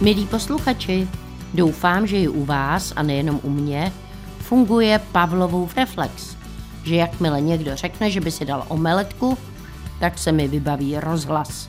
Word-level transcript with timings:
Milí 0.00 0.26
posluchači, 0.26 1.08
doufám, 1.54 2.06
že 2.06 2.16
i 2.16 2.28
u 2.28 2.44
vás, 2.44 2.92
a 2.96 3.02
nejenom 3.02 3.40
u 3.42 3.50
mě, 3.50 3.92
funguje 4.38 5.00
Pavlovův 5.12 5.76
reflex, 5.76 6.36
že 6.84 6.94
jakmile 6.94 7.40
někdo 7.40 7.76
řekne, 7.76 8.10
že 8.10 8.20
by 8.20 8.30
si 8.30 8.44
dal 8.44 8.64
omeletku, 8.68 9.38
tak 9.98 10.18
se 10.18 10.32
mi 10.32 10.48
vybaví 10.48 10.98
rozhlas. 10.98 11.68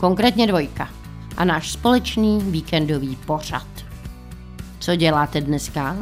Konkrétně 0.00 0.46
dvojka 0.46 0.88
a 1.36 1.44
náš 1.44 1.72
společný 1.72 2.38
víkendový 2.38 3.16
pořad. 3.16 3.66
Co 4.78 4.96
děláte 4.96 5.40
dneska? 5.40 5.96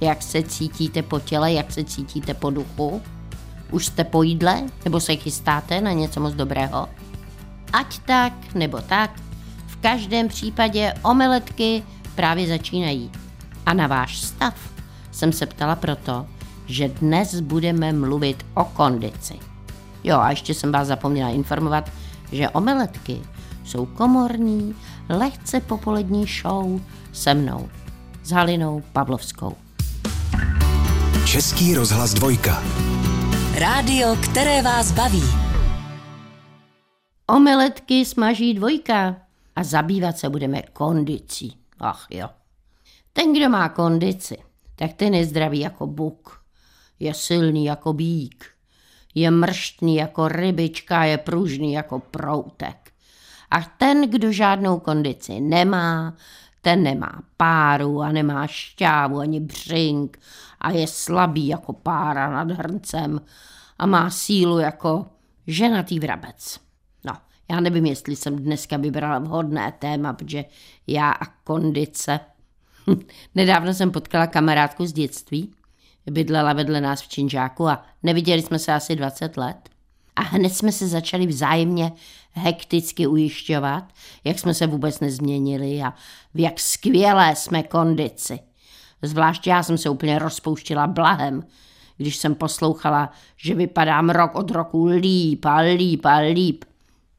Jak 0.00 0.22
se 0.22 0.42
cítíte 0.42 1.02
po 1.02 1.20
těle, 1.20 1.52
jak 1.52 1.72
se 1.72 1.84
cítíte 1.84 2.34
po 2.34 2.50
duchu? 2.50 3.02
Už 3.70 3.86
jste 3.86 4.04
po 4.04 4.22
jídle 4.22 4.62
nebo 4.84 5.00
se 5.00 5.16
chystáte 5.16 5.80
na 5.80 5.92
něco 5.92 6.20
moc 6.20 6.34
dobrého? 6.34 6.88
Ať 7.72 7.98
tak 7.98 8.54
nebo 8.54 8.78
tak, 8.80 9.10
každém 9.82 10.28
případě 10.28 10.94
omeletky 11.02 11.82
právě 12.14 12.48
začínají. 12.48 13.10
A 13.66 13.74
na 13.74 13.86
váš 13.86 14.20
stav 14.20 14.54
jsem 15.10 15.32
se 15.32 15.46
ptala 15.46 15.76
proto, 15.76 16.26
že 16.66 16.88
dnes 16.88 17.40
budeme 17.40 17.92
mluvit 17.92 18.46
o 18.54 18.64
kondici. 18.64 19.34
Jo, 20.04 20.18
a 20.18 20.30
ještě 20.30 20.54
jsem 20.54 20.72
vás 20.72 20.88
zapomněla 20.88 21.30
informovat, 21.30 21.90
že 22.32 22.48
omeletky 22.48 23.20
jsou 23.64 23.86
komorní, 23.86 24.74
lehce 25.08 25.60
popolední 25.60 26.26
show 26.26 26.80
se 27.12 27.34
mnou, 27.34 27.68
s 28.22 28.30
Halinou 28.30 28.82
Pavlovskou. 28.92 29.56
Český 31.26 31.74
rozhlas 31.74 32.14
dvojka. 32.14 32.62
Rádio, 33.54 34.16
které 34.16 34.62
vás 34.62 34.92
baví. 34.92 35.22
Omeletky 37.26 38.04
smaží 38.04 38.54
dvojka 38.54 39.21
a 39.56 39.64
zabývat 39.64 40.18
se 40.18 40.28
budeme 40.28 40.62
kondicí. 40.62 41.56
Ach 41.78 42.06
jo. 42.10 42.28
Ten, 43.12 43.32
kdo 43.32 43.48
má 43.48 43.68
kondici, 43.68 44.36
tak 44.76 44.92
ten 44.92 45.14
je 45.14 45.26
zdravý 45.26 45.60
jako 45.60 45.86
buk. 45.86 46.42
Je 47.00 47.14
silný 47.14 47.64
jako 47.64 47.92
bík. 47.92 48.44
Je 49.14 49.30
mrštný 49.30 49.96
jako 49.96 50.28
rybička, 50.28 51.04
je 51.04 51.18
pružný 51.18 51.72
jako 51.72 51.98
proutek. 51.98 52.92
A 53.50 53.60
ten, 53.60 54.10
kdo 54.10 54.32
žádnou 54.32 54.78
kondici 54.78 55.40
nemá, 55.40 56.14
ten 56.62 56.82
nemá 56.82 57.22
páru 57.36 58.02
a 58.02 58.12
nemá 58.12 58.46
šťávu 58.46 59.18
ani 59.18 59.40
břink 59.40 60.18
a 60.60 60.70
je 60.70 60.86
slabý 60.86 61.46
jako 61.46 61.72
pára 61.72 62.30
nad 62.30 62.50
hrncem 62.50 63.20
a 63.78 63.86
má 63.86 64.10
sílu 64.10 64.58
jako 64.58 65.06
ženatý 65.46 66.00
vrabec. 66.00 66.60
Já 67.52 67.60
nevím, 67.60 67.86
jestli 67.86 68.16
jsem 68.16 68.36
dneska 68.36 68.76
vybrala 68.76 69.18
vhodné 69.18 69.72
téma, 69.78 70.12
protože 70.12 70.44
já 70.86 71.10
a 71.10 71.26
kondice. 71.44 72.20
Nedávno 73.34 73.74
jsem 73.74 73.90
potkala 73.90 74.26
kamarádku 74.26 74.86
z 74.86 74.92
dětství, 74.92 75.54
bydlela 76.10 76.52
vedle 76.52 76.80
nás 76.80 77.02
v 77.02 77.08
Činžáku 77.08 77.68
a 77.68 77.84
neviděli 78.02 78.42
jsme 78.42 78.58
se 78.58 78.72
asi 78.72 78.96
20 78.96 79.36
let. 79.36 79.68
A 80.16 80.22
hned 80.22 80.54
jsme 80.54 80.72
se 80.72 80.88
začali 80.88 81.26
vzájemně 81.26 81.92
hekticky 82.30 83.06
ujišťovat, 83.06 83.84
jak 84.24 84.38
jsme 84.38 84.54
se 84.54 84.66
vůbec 84.66 85.00
nezměnili 85.00 85.82
a 85.82 85.94
v 86.34 86.40
jak 86.40 86.60
skvělé 86.60 87.36
jsme 87.36 87.62
kondici. 87.62 88.40
Zvlášť 89.02 89.46
já 89.46 89.62
jsem 89.62 89.78
se 89.78 89.90
úplně 89.90 90.18
rozpouštila 90.18 90.86
blahem, 90.86 91.46
když 91.96 92.16
jsem 92.16 92.34
poslouchala, 92.34 93.10
že 93.36 93.54
vypadám 93.54 94.10
rok 94.10 94.34
od 94.34 94.50
roku 94.50 94.84
líp 94.84 95.44
a 95.44 95.56
líp 95.56 96.04
a 96.04 96.16
líp. 96.16 96.64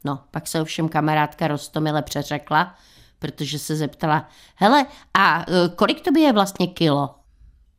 No, 0.03 0.19
pak 0.31 0.47
se 0.47 0.61
ovšem 0.61 0.89
kamarádka 0.89 1.47
Rostomile 1.47 2.01
přeřekla, 2.01 2.75
protože 3.19 3.59
se 3.59 3.75
zeptala, 3.75 4.29
hele, 4.55 4.85
a 5.13 5.41
e, 5.41 5.69
kolik 5.75 6.01
to 6.01 6.11
by 6.11 6.21
je 6.21 6.33
vlastně 6.33 6.67
kilo? 6.67 7.15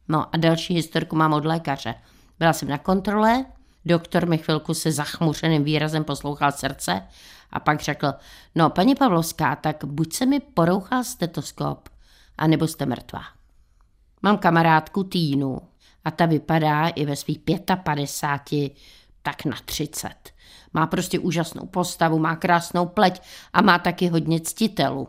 No 0.09 0.35
a 0.35 0.37
další 0.37 0.75
historku 0.75 1.17
mám 1.17 1.33
od 1.33 1.45
lékaře. 1.45 1.95
Byla 2.39 2.53
jsem 2.53 2.69
na 2.69 2.79
kontrole, 2.79 3.45
doktor 3.85 4.27
mi 4.27 4.39
chvilku 4.39 4.75
se 4.75 4.93
zachmuřeným 4.93 5.65
výrazem 5.65 6.05
poslouchal 6.05 6.53
srdce 6.53 7.03
a 7.51 7.61
pak 7.61 7.81
řekl, 7.81 8.15
no 8.55 8.71
paní 8.71 8.95
Pavlovská, 8.95 9.57
tak 9.57 9.85
buď 9.85 10.13
se 10.13 10.27
mi 10.27 10.41
porouchal 10.41 11.05
stetoskop, 11.05 11.89
anebo 12.39 12.69
jste 12.69 12.87
mrtvá. 12.87 13.23
Mám 14.23 14.39
kamarádku 14.39 15.05
Týnu 15.05 15.61
a 16.05 16.11
ta 16.11 16.27
vypadá 16.27 16.89
i 16.89 17.05
ve 17.05 17.17
svých 17.17 17.39
55 17.85 18.73
tak 19.23 19.45
na 19.45 19.57
30. 19.65 20.34
Má 20.75 20.87
prostě 20.87 21.19
úžasnou 21.19 21.67
postavu, 21.67 22.19
má 22.19 22.37
krásnou 22.37 22.87
pleť 22.87 23.23
a 23.53 23.63
má 23.63 23.79
taky 23.79 24.09
hodně 24.09 24.41
ctitelů. 24.41 25.09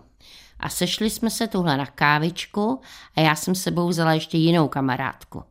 A 0.59 0.69
sešli 0.69 1.09
jsme 1.09 1.29
se 1.29 1.47
tuhle 1.47 1.77
na 1.77 1.85
kávičku 1.85 2.81
a 3.15 3.21
já 3.21 3.35
jsem 3.35 3.55
sebou 3.55 3.87
vzala 3.87 4.13
ještě 4.13 4.37
jinou 4.37 4.67
kamarádku. 4.67 5.43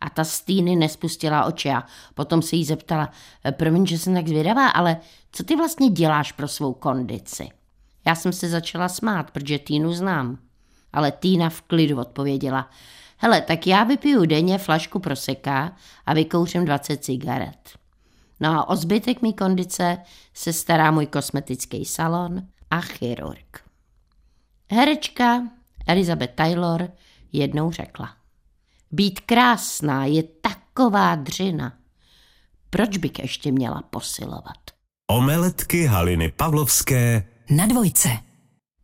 A 0.00 0.10
ta 0.10 0.24
z 0.24 0.40
Týny 0.40 0.76
nespustila 0.76 1.44
oči 1.44 1.70
a 1.70 1.84
potom 2.14 2.42
se 2.42 2.56
jí 2.56 2.64
zeptala, 2.64 3.10
promiň, 3.50 3.86
že 3.86 3.98
jsem 3.98 4.14
tak 4.14 4.28
zvědavá, 4.28 4.68
ale 4.68 4.96
co 5.32 5.44
ty 5.44 5.56
vlastně 5.56 5.90
děláš 5.90 6.32
pro 6.32 6.48
svou 6.48 6.72
kondici? 6.72 7.48
Já 8.06 8.14
jsem 8.14 8.32
se 8.32 8.48
začala 8.48 8.88
smát, 8.88 9.30
protože 9.30 9.58
Týnu 9.58 9.92
znám. 9.92 10.38
Ale 10.92 11.12
Týna 11.12 11.50
v 11.50 11.62
klidu 11.62 12.00
odpověděla, 12.00 12.70
hele, 13.16 13.40
tak 13.40 13.66
já 13.66 13.84
vypiju 13.84 14.26
denně 14.26 14.58
flašku 14.58 14.98
proseka 14.98 15.76
a 16.06 16.14
vykouřím 16.14 16.64
20 16.64 17.04
cigaret. 17.04 17.79
No 18.40 18.50
a 18.50 18.68
o 18.68 18.76
zbytek 18.76 19.22
mý 19.22 19.34
kondice 19.34 19.98
se 20.34 20.52
stará 20.52 20.90
můj 20.90 21.06
kosmetický 21.06 21.84
salon 21.84 22.42
a 22.70 22.80
chirurg. 22.80 23.64
Herečka 24.72 25.42
Elizabeth 25.86 26.34
Taylor 26.34 26.90
jednou 27.32 27.72
řekla. 27.72 28.16
Být 28.90 29.20
krásná 29.20 30.04
je 30.04 30.22
taková 30.22 31.14
dřina. 31.14 31.72
Proč 32.70 32.96
bych 32.96 33.18
ještě 33.18 33.52
měla 33.52 33.82
posilovat? 33.82 34.56
Omeletky 35.10 35.86
Haliny 35.86 36.32
Pavlovské 36.36 37.28
Na 37.50 37.66
dvojce. 37.66 38.08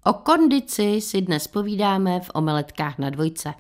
O 0.05 0.13
kondici 0.13 1.01
si 1.01 1.21
dnes 1.21 1.47
povídáme 1.47 2.21
v 2.21 2.31
omeletkách 2.35 2.99
na 2.99 3.11
dvojce. 3.11 3.55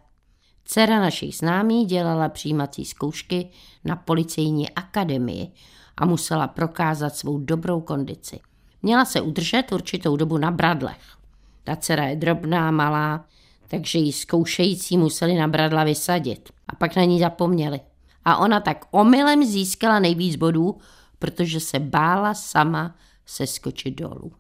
Dcera 0.64 1.00
našich 1.00 1.36
známých 1.36 1.86
dělala 1.86 2.28
přijímací 2.28 2.84
zkoušky 2.84 3.50
na 3.84 3.96
policejní 3.96 4.70
akademii 4.70 5.52
a 5.96 6.06
musela 6.06 6.48
prokázat 6.48 7.16
svou 7.16 7.38
dobrou 7.38 7.80
kondici. 7.80 8.40
Měla 8.82 9.04
se 9.04 9.20
udržet 9.20 9.72
určitou 9.72 10.16
dobu 10.16 10.38
na 10.38 10.50
bradlech. 10.50 11.16
Ta 11.64 11.76
dcera 11.76 12.04
je 12.04 12.16
drobná, 12.16 12.70
malá, 12.70 13.24
takže 13.68 13.98
ji 13.98 14.12
zkoušející 14.12 14.98
museli 14.98 15.34
na 15.34 15.48
bradla 15.48 15.84
vysadit. 15.84 16.52
A 16.68 16.74
pak 16.74 16.96
na 16.96 17.04
ní 17.04 17.20
zapomněli. 17.20 17.80
A 18.24 18.36
ona 18.36 18.60
tak 18.60 18.84
omylem 18.90 19.44
získala 19.44 19.98
nejvíc 19.98 20.36
bodů, 20.36 20.78
protože 21.18 21.60
se 21.60 21.78
bála 21.78 22.34
sama 22.34 22.94
seskočit 23.26 23.94
dolů. 23.94 24.32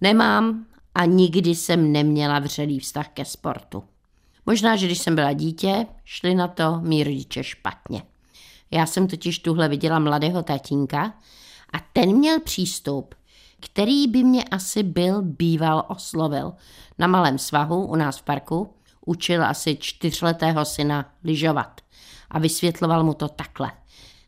Nemám 0.00 0.66
a 0.94 1.04
nikdy 1.04 1.54
jsem 1.54 1.92
neměla 1.92 2.38
vřelý 2.38 2.78
vztah 2.78 3.08
ke 3.08 3.24
sportu. 3.24 3.84
Možná, 4.46 4.76
že 4.76 4.86
když 4.86 4.98
jsem 4.98 5.14
byla 5.14 5.32
dítě, 5.32 5.86
šli 6.04 6.34
na 6.34 6.48
to 6.48 6.80
mý 6.80 7.04
rodiče 7.04 7.44
špatně. 7.44 8.02
Já 8.70 8.86
jsem 8.86 9.08
totiž 9.08 9.38
tuhle 9.38 9.68
viděla 9.68 9.98
mladého 9.98 10.42
tatínka 10.42 11.14
a 11.72 11.78
ten 11.92 12.12
měl 12.12 12.40
přístup, 12.40 13.14
který 13.60 14.08
by 14.08 14.24
mě 14.24 14.44
asi 14.44 14.82
byl 14.82 15.22
býval 15.22 15.84
oslovil. 15.88 16.52
Na 16.98 17.06
malém 17.06 17.38
svahu 17.38 17.86
u 17.86 17.96
nás 17.96 18.18
v 18.18 18.22
parku 18.22 18.74
učil 19.06 19.44
asi 19.44 19.76
čtyřletého 19.80 20.64
syna 20.64 21.12
lyžovat 21.24 21.80
a 22.30 22.38
vysvětloval 22.38 23.04
mu 23.04 23.14
to 23.14 23.28
takhle. 23.28 23.72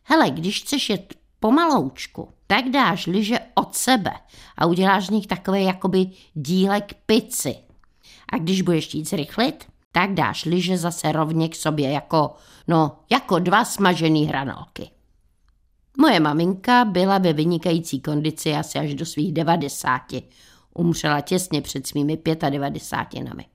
Hele, 0.03 0.29
když 0.29 0.61
chceš 0.61 0.89
jet 0.89 1.13
pomaloučku, 1.39 2.29
tak 2.47 2.69
dáš 2.69 3.07
lyže 3.07 3.39
od 3.55 3.75
sebe 3.75 4.11
a 4.57 4.65
uděláš 4.65 5.05
z 5.05 5.09
nich 5.09 5.27
takový 5.27 5.63
jakoby 5.63 6.09
dílek 6.33 6.93
pici. 7.05 7.55
A 8.29 8.37
když 8.37 8.61
budeš 8.61 8.93
jít 8.93 9.09
zrychlit, 9.09 9.65
tak 9.95 10.13
dáš 10.13 10.45
lyže 10.45 10.77
zase 10.77 11.11
rovně 11.11 11.49
k 11.49 11.55
sobě 11.55 11.91
jako, 11.91 12.35
no, 12.67 12.99
jako 13.11 13.39
dva 13.39 13.65
smažený 13.65 14.25
hranolky. 14.25 14.89
Moje 15.97 16.19
maminka 16.19 16.85
byla 16.85 17.17
ve 17.17 17.33
vynikající 17.33 18.01
kondici 18.01 18.53
asi 18.53 18.79
až 18.79 18.93
do 18.93 19.05
svých 19.05 19.33
devadesáti. 19.33 20.23
Umřela 20.73 21.21
těsně 21.21 21.61
před 21.61 21.87
svými 21.87 22.17
pětadevadesátinami. 22.17 23.45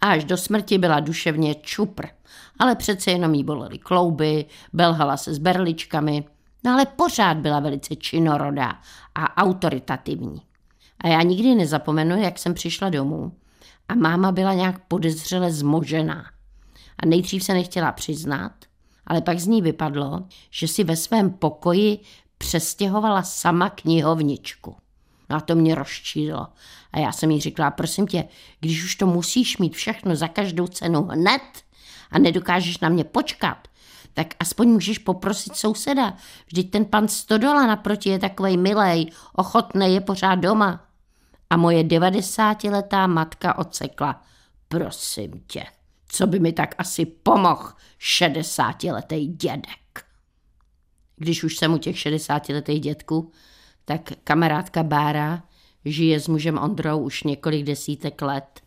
A 0.00 0.06
až 0.06 0.24
do 0.24 0.36
smrti 0.36 0.78
byla 0.78 1.00
duševně 1.00 1.54
čupr, 1.54 2.06
ale 2.58 2.74
přece 2.74 3.10
jenom 3.10 3.34
jí 3.34 3.44
bolely 3.44 3.78
klouby, 3.78 4.44
belhala 4.72 5.16
se 5.16 5.34
s 5.34 5.38
berličkami, 5.38 6.24
no 6.64 6.72
ale 6.72 6.86
pořád 6.86 7.36
byla 7.36 7.60
velice 7.60 7.96
činorodá 7.96 8.72
a 9.14 9.36
autoritativní. 9.36 10.42
A 11.00 11.08
já 11.08 11.22
nikdy 11.22 11.54
nezapomenu, 11.54 12.22
jak 12.22 12.38
jsem 12.38 12.54
přišla 12.54 12.88
domů 12.88 13.32
a 13.88 13.94
máma 13.94 14.32
byla 14.32 14.54
nějak 14.54 14.78
podezřele 14.88 15.52
zmožená. 15.52 16.24
A 17.02 17.06
nejdřív 17.06 17.44
se 17.44 17.54
nechtěla 17.54 17.92
přiznat, 17.92 18.52
ale 19.06 19.20
pak 19.20 19.40
z 19.40 19.46
ní 19.46 19.62
vypadlo, 19.62 20.24
že 20.50 20.68
si 20.68 20.84
ve 20.84 20.96
svém 20.96 21.30
pokoji 21.30 21.98
přestěhovala 22.38 23.22
sama 23.22 23.70
knihovničku. 23.70 24.76
No 25.30 25.36
a 25.36 25.40
to 25.40 25.54
mě 25.54 25.74
rozčílo. 25.74 26.46
A 26.92 26.98
já 26.98 27.12
jsem 27.12 27.30
jí 27.30 27.40
říkala, 27.40 27.70
prosím 27.70 28.06
tě, 28.06 28.24
když 28.60 28.84
už 28.84 28.96
to 28.96 29.06
musíš 29.06 29.58
mít 29.58 29.74
všechno 29.74 30.16
za 30.16 30.28
každou 30.28 30.66
cenu 30.66 31.02
hned 31.02 31.42
a 32.10 32.18
nedokážeš 32.18 32.80
na 32.80 32.88
mě 32.88 33.04
počkat, 33.04 33.68
tak 34.14 34.34
aspoň 34.40 34.68
můžeš 34.68 34.98
poprosit 34.98 35.56
souseda. 35.56 36.14
Vždyť 36.46 36.70
ten 36.70 36.84
pan 36.84 37.08
Stodola 37.08 37.66
naproti 37.66 38.08
je 38.08 38.18
takovej 38.18 38.56
milej, 38.56 39.06
ochotný 39.32 39.94
je 39.94 40.00
pořád 40.00 40.34
doma. 40.34 40.87
A 41.50 41.56
moje 41.56 41.84
devadesátiletá 41.84 43.06
matka 43.06 43.58
odsekla. 43.58 44.22
Prosím 44.68 45.42
tě, 45.46 45.64
co 46.08 46.26
by 46.26 46.38
mi 46.38 46.52
tak 46.52 46.74
asi 46.78 47.06
pomohl 47.06 47.72
šedesátiletý 47.98 49.26
dědek. 49.26 50.04
Když 51.16 51.44
už 51.44 51.56
jsem 51.56 51.74
u 51.74 51.78
těch 51.78 51.98
šedesátiletých 51.98 52.80
dětků, 52.80 53.32
tak 53.84 54.12
kamarádka 54.24 54.82
Bára 54.82 55.42
žije 55.84 56.20
s 56.20 56.28
mužem 56.28 56.58
Ondrou 56.58 56.98
už 56.98 57.22
několik 57.22 57.64
desítek 57.64 58.22
let 58.22 58.60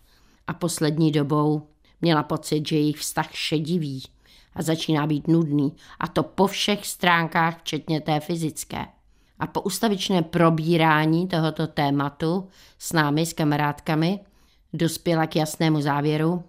a 0.48 0.54
poslední 0.54 1.12
dobou 1.12 1.68
měla 2.02 2.24
pocit, 2.24 2.68
že 2.68 2.76
jejich 2.76 2.98
vztah 2.98 3.36
šedivý 3.36 4.04
a 4.56 4.62
začíná 4.62 5.08
být 5.08 5.28
nudný 5.28 5.76
a 6.00 6.08
to 6.08 6.24
po 6.24 6.48
všech 6.48 6.86
stránkách, 6.86 7.60
včetně 7.60 8.02
té 8.02 8.20
fyzické. 8.20 8.86
A 9.42 9.48
po 9.48 9.62
ustavičné 9.62 10.22
probírání 10.22 11.28
tohoto 11.28 11.68
tématu 11.68 12.48
s 12.80 12.94
námi, 12.94 13.26
s 13.26 13.34
kamarádkami, 13.34 14.20
dospěla 14.74 15.28
k 15.28 15.36
jasnému 15.36 15.82
závěru, 15.82 16.44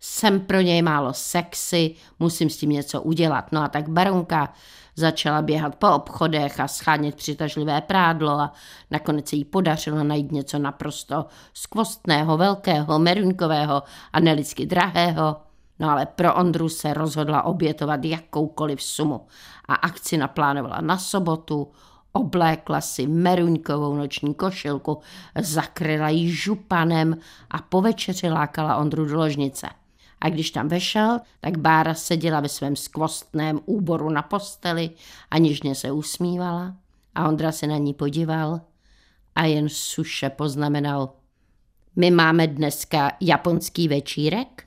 jsem 0.00 0.40
pro 0.40 0.60
něj 0.60 0.82
málo 0.82 1.12
sexy, 1.12 1.94
musím 2.18 2.50
s 2.50 2.56
tím 2.56 2.70
něco 2.70 3.02
udělat. 3.02 3.52
No 3.52 3.62
a 3.62 3.68
tak 3.68 3.88
baronka 3.88 4.52
začala 4.96 5.42
běhat 5.42 5.76
po 5.76 5.90
obchodech 5.90 6.60
a 6.60 6.68
schánět 6.68 7.14
přitažlivé 7.14 7.80
prádlo 7.80 8.30
a 8.30 8.52
nakonec 8.90 9.28
se 9.28 9.36
jí 9.36 9.44
podařilo 9.44 10.04
najít 10.04 10.32
něco 10.32 10.58
naprosto 10.58 11.26
skvostného, 11.54 12.36
velkého, 12.36 12.98
merunkového 12.98 13.82
a 14.12 14.20
nelidsky 14.20 14.66
drahého. 14.66 15.36
No 15.78 15.90
ale 15.90 16.06
pro 16.06 16.34
Ondru 16.34 16.68
se 16.68 16.94
rozhodla 16.94 17.42
obětovat 17.42 18.04
jakoukoliv 18.04 18.82
sumu 18.82 19.26
a 19.68 19.74
akci 19.74 20.16
naplánovala 20.16 20.80
na 20.80 20.98
sobotu, 20.98 21.72
oblékla 22.16 22.80
si 22.80 23.06
meruňkovou 23.06 23.94
noční 23.94 24.34
košilku, 24.34 24.98
zakryla 25.40 26.08
ji 26.08 26.30
županem 26.30 27.16
a 27.50 27.58
po 27.58 27.80
večeři 27.80 28.28
lákala 28.28 28.76
Ondru 28.76 29.06
do 29.06 29.16
ložnice. 29.16 29.68
A 30.20 30.28
když 30.28 30.50
tam 30.50 30.68
vešel, 30.68 31.20
tak 31.40 31.58
Bára 31.58 31.94
seděla 31.94 32.40
ve 32.40 32.48
svém 32.48 32.76
skvostném 32.76 33.60
úboru 33.66 34.10
na 34.10 34.22
posteli 34.22 34.90
a 35.30 35.38
něžně 35.38 35.74
se 35.74 35.92
usmívala 35.92 36.76
a 37.14 37.28
Ondra 37.28 37.52
se 37.52 37.66
na 37.66 37.76
ní 37.76 37.94
podíval 37.94 38.60
a 39.34 39.44
jen 39.44 39.68
suše 39.68 40.30
poznamenal. 40.30 41.12
My 41.96 42.10
máme 42.10 42.46
dneska 42.46 43.12
japonský 43.20 43.88
večírek? 43.88 44.64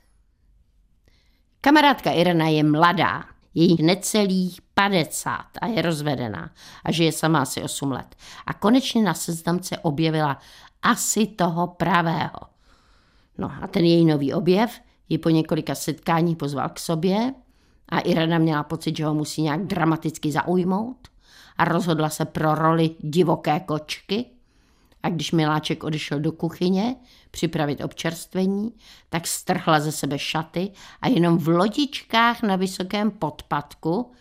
Kamarádka 1.60 2.10
Irena 2.10 2.48
je 2.48 2.64
mladá, 2.64 3.24
je 3.54 3.84
necelých 3.84 4.60
50 4.74 5.34
a 5.60 5.66
je 5.66 5.82
rozvedená 5.82 6.50
a 6.84 6.92
žije 6.92 7.12
sama 7.12 7.42
asi 7.42 7.62
8 7.62 7.92
let. 7.92 8.16
A 8.46 8.54
konečně 8.54 9.02
na 9.02 9.14
seznamce 9.14 9.78
objevila 9.78 10.38
asi 10.82 11.26
toho 11.26 11.66
pravého. 11.66 12.40
No 13.38 13.52
a 13.62 13.66
ten 13.66 13.84
její 13.84 14.04
nový 14.04 14.34
objev 14.34 14.80
ji 15.08 15.18
po 15.18 15.30
několika 15.30 15.74
setkání 15.74 16.36
pozval 16.36 16.68
k 16.68 16.78
sobě 16.78 17.34
a 17.88 17.98
Irena 17.98 18.38
měla 18.38 18.62
pocit, 18.62 18.96
že 18.96 19.04
ho 19.06 19.14
musí 19.14 19.42
nějak 19.42 19.66
dramaticky 19.66 20.32
zaujmout 20.32 21.08
a 21.56 21.64
rozhodla 21.64 22.08
se 22.08 22.24
pro 22.24 22.54
roli 22.54 22.90
divoké 22.98 23.60
kočky. 23.60 24.26
A 25.02 25.08
když 25.08 25.32
Miláček 25.32 25.84
odešel 25.84 26.20
do 26.20 26.32
kuchyně 26.32 26.96
připravit 27.30 27.80
občerstvení, 27.80 28.72
tak 29.08 29.26
strhla 29.26 29.80
ze 29.80 29.92
sebe 29.92 30.18
šaty 30.18 30.72
a 31.02 31.08
jenom 31.08 31.38
v 31.38 31.48
lodičkách 31.48 32.42
na 32.42 32.56
vysokém 32.56 33.10
podpadku 33.10 34.12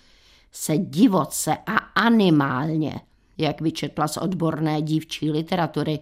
se 0.51 0.77
divoce 0.77 1.57
a 1.65 1.75
animálně, 1.77 3.01
jak 3.37 3.61
vyčetla 3.61 4.07
z 4.07 4.17
odborné 4.17 4.81
dívčí 4.81 5.31
literatury, 5.31 5.99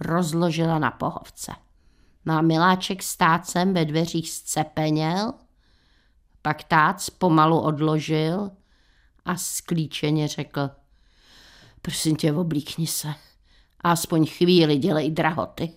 rozložila 0.00 0.78
na 0.78 0.90
pohovce. 0.90 1.52
Má 2.24 2.42
miláček 2.42 3.02
s 3.02 3.16
tácem 3.16 3.74
ve 3.74 3.84
dveřích 3.84 4.30
zcepeněl, 4.30 5.32
pak 6.42 6.64
tác 6.64 6.96
pomalu 7.18 7.60
odložil 7.60 8.50
a 9.24 9.36
sklíčeně 9.36 10.28
řekl, 10.28 10.70
prosím 11.82 12.16
tě, 12.16 12.32
oblíkni 12.32 12.86
se, 12.86 13.14
aspoň 13.84 14.26
chvíli 14.26 14.76
dělej 14.76 15.10
drahoty. 15.10 15.70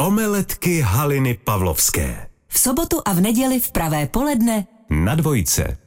Omeletky 0.00 0.80
Haliny 0.80 1.38
Pavlovské. 1.44 2.30
V 2.48 2.58
sobotu 2.58 2.96
a 3.04 3.12
v 3.12 3.20
neděli 3.20 3.60
v 3.60 3.72
pravé 3.72 4.06
poledne 4.06 4.66
Na 4.90 5.14
dvojce. 5.14 5.78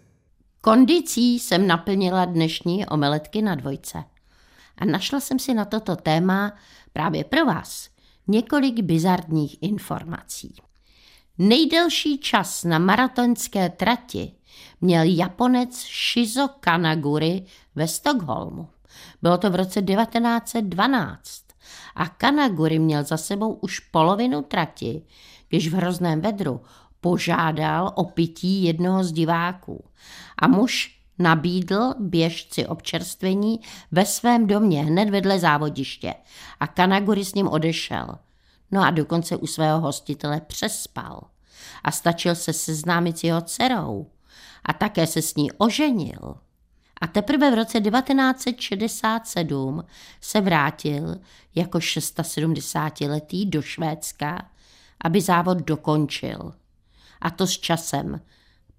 Kondicí 0.61 1.39
jsem 1.39 1.67
naplnila 1.67 2.25
dnešní 2.25 2.85
omeletky 2.85 3.41
na 3.41 3.55
dvojce. 3.55 4.03
A 4.77 4.85
našla 4.85 5.19
jsem 5.19 5.39
si 5.39 5.53
na 5.53 5.65
toto 5.65 5.95
téma 5.95 6.53
právě 6.93 7.23
pro 7.23 7.45
vás 7.45 7.89
několik 8.27 8.81
bizarních 8.81 9.57
informací. 9.63 10.55
Nejdelší 11.37 12.17
čas 12.17 12.63
na 12.63 12.79
maratonské 12.79 13.69
trati 13.69 14.31
měl 14.81 15.03
Japonec 15.05 15.85
Shizo 16.11 16.47
Kanaguri 16.59 17.45
ve 17.75 17.87
Stockholmu. 17.87 18.69
Bylo 19.21 19.37
to 19.37 19.49
v 19.49 19.55
roce 19.55 19.81
1912 19.81 21.40
a 21.95 22.07
Kanaguri 22.07 22.79
měl 22.79 23.03
za 23.03 23.17
sebou 23.17 23.53
už 23.53 23.79
polovinu 23.79 24.41
trati, 24.41 25.01
když 25.49 25.67
v 25.67 25.73
hrozném 25.73 26.21
vedru 26.21 26.61
požádal 27.01 27.91
o 27.95 28.03
pití 28.03 28.63
jednoho 28.63 29.03
z 29.03 29.11
diváků. 29.11 29.85
A 30.38 30.47
muž 30.47 30.97
nabídl 31.19 31.93
běžci 31.99 32.67
občerstvení 32.67 33.59
ve 33.91 34.05
svém 34.05 34.47
domě 34.47 34.83
hned 34.83 35.09
vedle 35.09 35.39
závodiště 35.39 36.13
a 36.59 36.67
Kanaguri 36.67 37.25
s 37.25 37.33
ním 37.33 37.47
odešel. 37.47 38.07
No 38.71 38.81
a 38.81 38.91
dokonce 38.91 39.35
u 39.35 39.47
svého 39.47 39.79
hostitele 39.79 40.41
přespal 40.41 41.21
a 41.83 41.91
stačil 41.91 42.35
se 42.35 42.53
seznámit 42.53 43.17
s 43.17 43.23
jeho 43.23 43.41
dcerou 43.41 44.07
a 44.65 44.73
také 44.73 45.07
se 45.07 45.21
s 45.21 45.35
ní 45.35 45.51
oženil. 45.51 46.35
A 47.01 47.07
teprve 47.07 47.51
v 47.51 47.53
roce 47.53 47.81
1967 47.81 49.83
se 50.21 50.42
vrátil 50.42 51.15
jako 51.55 51.77
670-letý 51.77 53.46
do 53.46 53.62
Švédska, 53.62 54.50
aby 55.03 55.22
závod 55.22 55.58
dokončil. 55.58 56.53
A 57.22 57.29
to 57.29 57.48
s 57.48 57.60
časem 57.60 58.22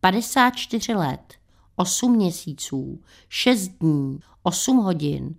54 0.00 0.94
let, 0.94 1.34
8 1.76 2.16
měsíců, 2.16 3.00
6 3.28 3.68
dní, 3.68 4.20
8 4.42 4.76
hodin, 4.76 5.34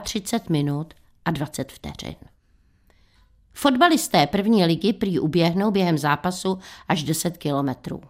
32 0.00 0.52
minut 0.52 0.94
a 1.24 1.30
20 1.30 1.72
vteřin. 1.72 2.16
Fotbalisté 3.52 4.26
první 4.26 4.64
ligy 4.64 4.92
prý 4.92 5.18
uběhnou 5.18 5.70
během 5.70 5.98
zápasu 5.98 6.58
až 6.88 7.02
10 7.02 7.36
kilometrů. 7.36 8.00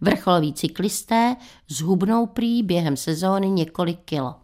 Vrcholoví 0.00 0.52
cyklisté 0.52 1.36
zhubnou 1.68 2.26
prý 2.26 2.62
během 2.62 2.96
sezóny 2.96 3.50
několik 3.50 4.00
kilo. 4.04 4.34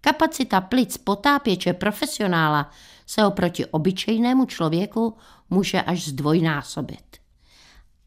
Kapacita 0.00 0.60
plic 0.60 0.96
potápěče 0.96 1.72
profesionála 1.72 2.70
se 3.06 3.26
oproti 3.26 3.66
obyčejnému 3.66 4.44
člověku 4.44 5.16
může 5.50 5.82
až 5.82 6.08
zdvojnásobit. 6.08 7.16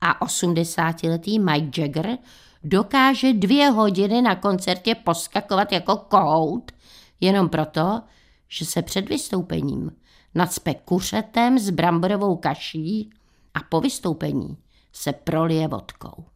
A 0.01 0.25
80-letý 0.25 1.39
Mike 1.39 1.81
Jagger 1.81 2.17
dokáže 2.63 3.33
dvě 3.33 3.69
hodiny 3.69 4.21
na 4.21 4.35
koncertě 4.35 4.95
poskakovat 4.95 5.71
jako 5.71 5.97
kout, 5.97 6.71
jenom 7.19 7.49
proto, 7.49 8.01
že 8.47 8.65
se 8.65 8.81
před 8.81 9.09
vystoupením 9.09 9.91
nacpe 10.35 10.73
kuřetem 10.73 11.59
s 11.59 11.69
bramborovou 11.69 12.35
kaší 12.35 13.09
a 13.53 13.59
po 13.69 13.81
vystoupení 13.81 14.57
se 14.93 15.13
prolije 15.13 15.67
vodkou. 15.67 16.30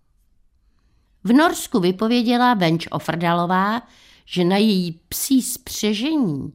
V 1.26 1.34
Norsku 1.34 1.80
vypověděla 1.80 2.54
Venč 2.54 2.88
Ofrdalová, 2.92 3.82
že 4.26 4.44
na 4.44 4.58
její 4.58 5.00
psí 5.10 5.42
spřežení 5.42 6.54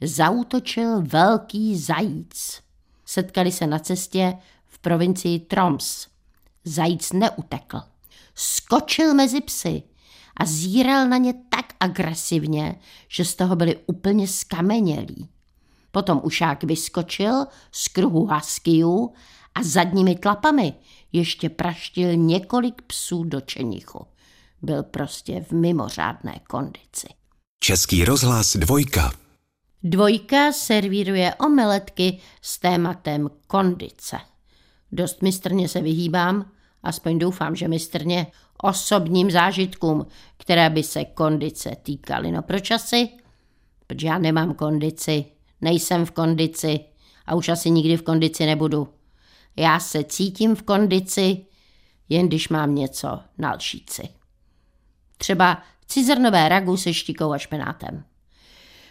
zautočil 0.00 1.02
velký 1.02 1.78
zajíc. 1.78 2.60
Setkali 3.06 3.52
se 3.52 3.66
na 3.66 3.78
cestě 3.78 4.38
v 4.66 4.78
provincii 4.78 5.38
Troms. 5.38 6.06
Zajíc 6.64 7.12
neutekl. 7.12 7.80
Skočil 8.34 9.14
mezi 9.14 9.40
psy 9.40 9.82
a 10.36 10.44
zíral 10.44 11.08
na 11.08 11.16
ně 11.16 11.34
tak 11.48 11.74
agresivně, 11.80 12.80
že 13.08 13.24
z 13.24 13.34
toho 13.34 13.56
byli 13.56 13.76
úplně 13.86 14.28
skamenělí. 14.28 15.28
Potom 15.90 16.20
ušák 16.24 16.64
vyskočil 16.64 17.46
z 17.72 17.88
kruhu 17.88 18.26
huskyů 18.26 19.12
a 19.54 19.62
zadními 19.62 20.14
tlapami 20.14 20.74
ještě 21.12 21.48
praštil 21.48 22.16
několik 22.16 22.82
psů 22.82 23.24
do 23.24 23.40
čenichu. 23.40 24.06
Byl 24.62 24.82
prostě 24.82 25.44
v 25.48 25.52
mimořádné 25.52 26.40
kondici. 26.48 27.06
Český 27.60 28.04
rozhlas 28.04 28.56
dvojka. 28.56 29.12
Dvojka 29.82 30.52
servíruje 30.52 31.34
omeletky 31.34 32.18
s 32.42 32.58
tématem 32.58 33.30
kondice. 33.46 34.18
Dost 34.92 35.22
mistrně 35.22 35.68
se 35.68 35.80
vyhýbám, 35.80 36.50
aspoň 36.82 37.18
doufám, 37.18 37.56
že 37.56 37.68
mistrně, 37.68 38.26
osobním 38.62 39.30
zážitkům, 39.30 40.06
které 40.36 40.70
by 40.70 40.82
se 40.82 41.04
kondice 41.04 41.76
týkaly. 41.82 42.32
No 42.32 42.42
proč 42.42 42.70
asi? 42.70 43.08
Protože 43.86 44.06
já 44.06 44.18
nemám 44.18 44.54
kondici, 44.54 45.24
nejsem 45.60 46.06
v 46.06 46.10
kondici 46.10 46.80
a 47.26 47.34
už 47.34 47.48
asi 47.48 47.70
nikdy 47.70 47.96
v 47.96 48.02
kondici 48.02 48.46
nebudu. 48.46 48.88
Já 49.56 49.80
se 49.80 50.04
cítím 50.04 50.54
v 50.54 50.62
kondici, 50.62 51.46
jen 52.08 52.28
když 52.28 52.48
mám 52.48 52.74
něco 52.74 53.20
na 53.38 53.54
lžíci. 53.54 54.08
Třeba 55.20 55.62
cizrnové 55.86 56.48
ragu 56.48 56.76
se 56.76 56.94
štikou 56.94 57.32
a 57.32 57.38
špenátem. 57.38 58.04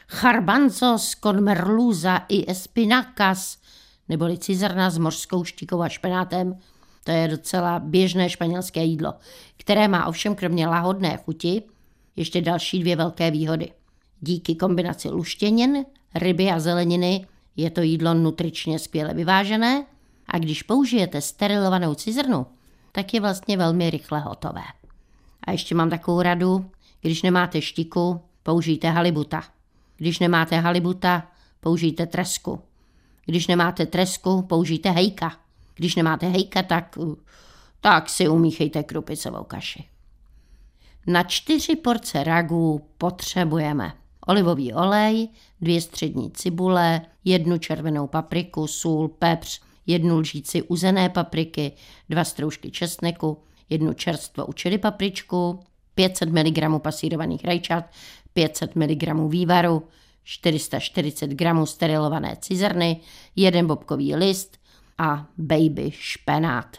Charbanzos 0.07 1.15
con 1.23 1.43
merluza 1.43 2.25
i 2.27 2.51
espinacas, 2.51 3.57
neboli 4.09 4.37
cizrna 4.37 4.89
s 4.89 4.97
mořskou 4.97 5.43
štikou 5.43 5.81
a 5.81 5.89
špenátem, 5.89 6.59
to 7.03 7.11
je 7.11 7.27
docela 7.27 7.79
běžné 7.79 8.29
španělské 8.29 8.83
jídlo, 8.83 9.13
které 9.57 9.87
má 9.87 10.05
ovšem 10.05 10.35
kromě 10.35 10.67
lahodné 10.67 11.17
chuti 11.17 11.63
ještě 12.15 12.41
další 12.41 12.79
dvě 12.79 12.95
velké 12.95 13.31
výhody. 13.31 13.71
Díky 14.21 14.55
kombinaci 14.55 15.09
luštěnin, 15.09 15.85
ryby 16.15 16.51
a 16.51 16.59
zeleniny 16.59 17.27
je 17.55 17.69
to 17.69 17.81
jídlo 17.81 18.13
nutričně 18.13 18.79
skvěle 18.79 19.13
vyvážené 19.13 19.85
a 20.27 20.37
když 20.37 20.63
použijete 20.63 21.21
sterilovanou 21.21 21.95
cizrnu, 21.95 22.45
tak 22.91 23.13
je 23.13 23.21
vlastně 23.21 23.57
velmi 23.57 23.89
rychle 23.89 24.19
hotové. 24.19 24.63
A 25.43 25.51
ještě 25.51 25.75
mám 25.75 25.89
takovou 25.89 26.21
radu, 26.21 26.71
když 27.01 27.21
nemáte 27.21 27.61
štiku, 27.61 28.21
použijte 28.43 28.89
halibuta. 28.89 29.43
Když 29.97 30.19
nemáte 30.19 30.59
halibuta, 30.59 31.27
použijte 31.59 32.05
tresku. 32.05 32.61
Když 33.25 33.47
nemáte 33.47 33.85
tresku, 33.85 34.41
použijte 34.41 34.89
hejka. 34.89 35.37
Když 35.75 35.95
nemáte 35.95 36.27
hejka, 36.27 36.63
tak, 36.63 36.97
tak 37.81 38.09
si 38.09 38.27
umíchejte 38.27 38.83
krupicovou 38.83 39.43
kaši. 39.43 39.83
Na 41.07 41.23
čtyři 41.23 41.75
porce 41.75 42.23
ragu 42.23 42.87
potřebujeme 42.97 43.93
olivový 44.27 44.73
olej, 44.73 45.29
dvě 45.61 45.81
střední 45.81 46.31
cibule, 46.31 47.01
jednu 47.25 47.57
červenou 47.57 48.07
papriku, 48.07 48.67
sůl, 48.67 49.07
pepř, 49.07 49.61
jednu 49.87 50.17
lžíci 50.17 50.61
uzené 50.61 51.09
papriky, 51.09 51.71
dva 52.09 52.23
stroužky 52.23 52.71
česneku, 52.71 53.37
jednu 53.69 53.93
čerstvou 53.93 54.53
čili 54.53 54.77
papričku, 54.77 55.59
500 55.95 56.29
mg 56.29 56.81
pasírovaných 56.81 57.45
rajčat, 57.45 57.85
500 58.33 58.75
mg 58.75 59.13
vývaru, 59.29 59.87
440 60.23 61.27
g 61.27 61.65
sterilované 61.65 62.37
cizrny, 62.41 63.01
jeden 63.35 63.67
bobkový 63.67 64.15
list 64.15 64.57
a 64.97 65.25
baby 65.37 65.91
špenát. 65.91 66.77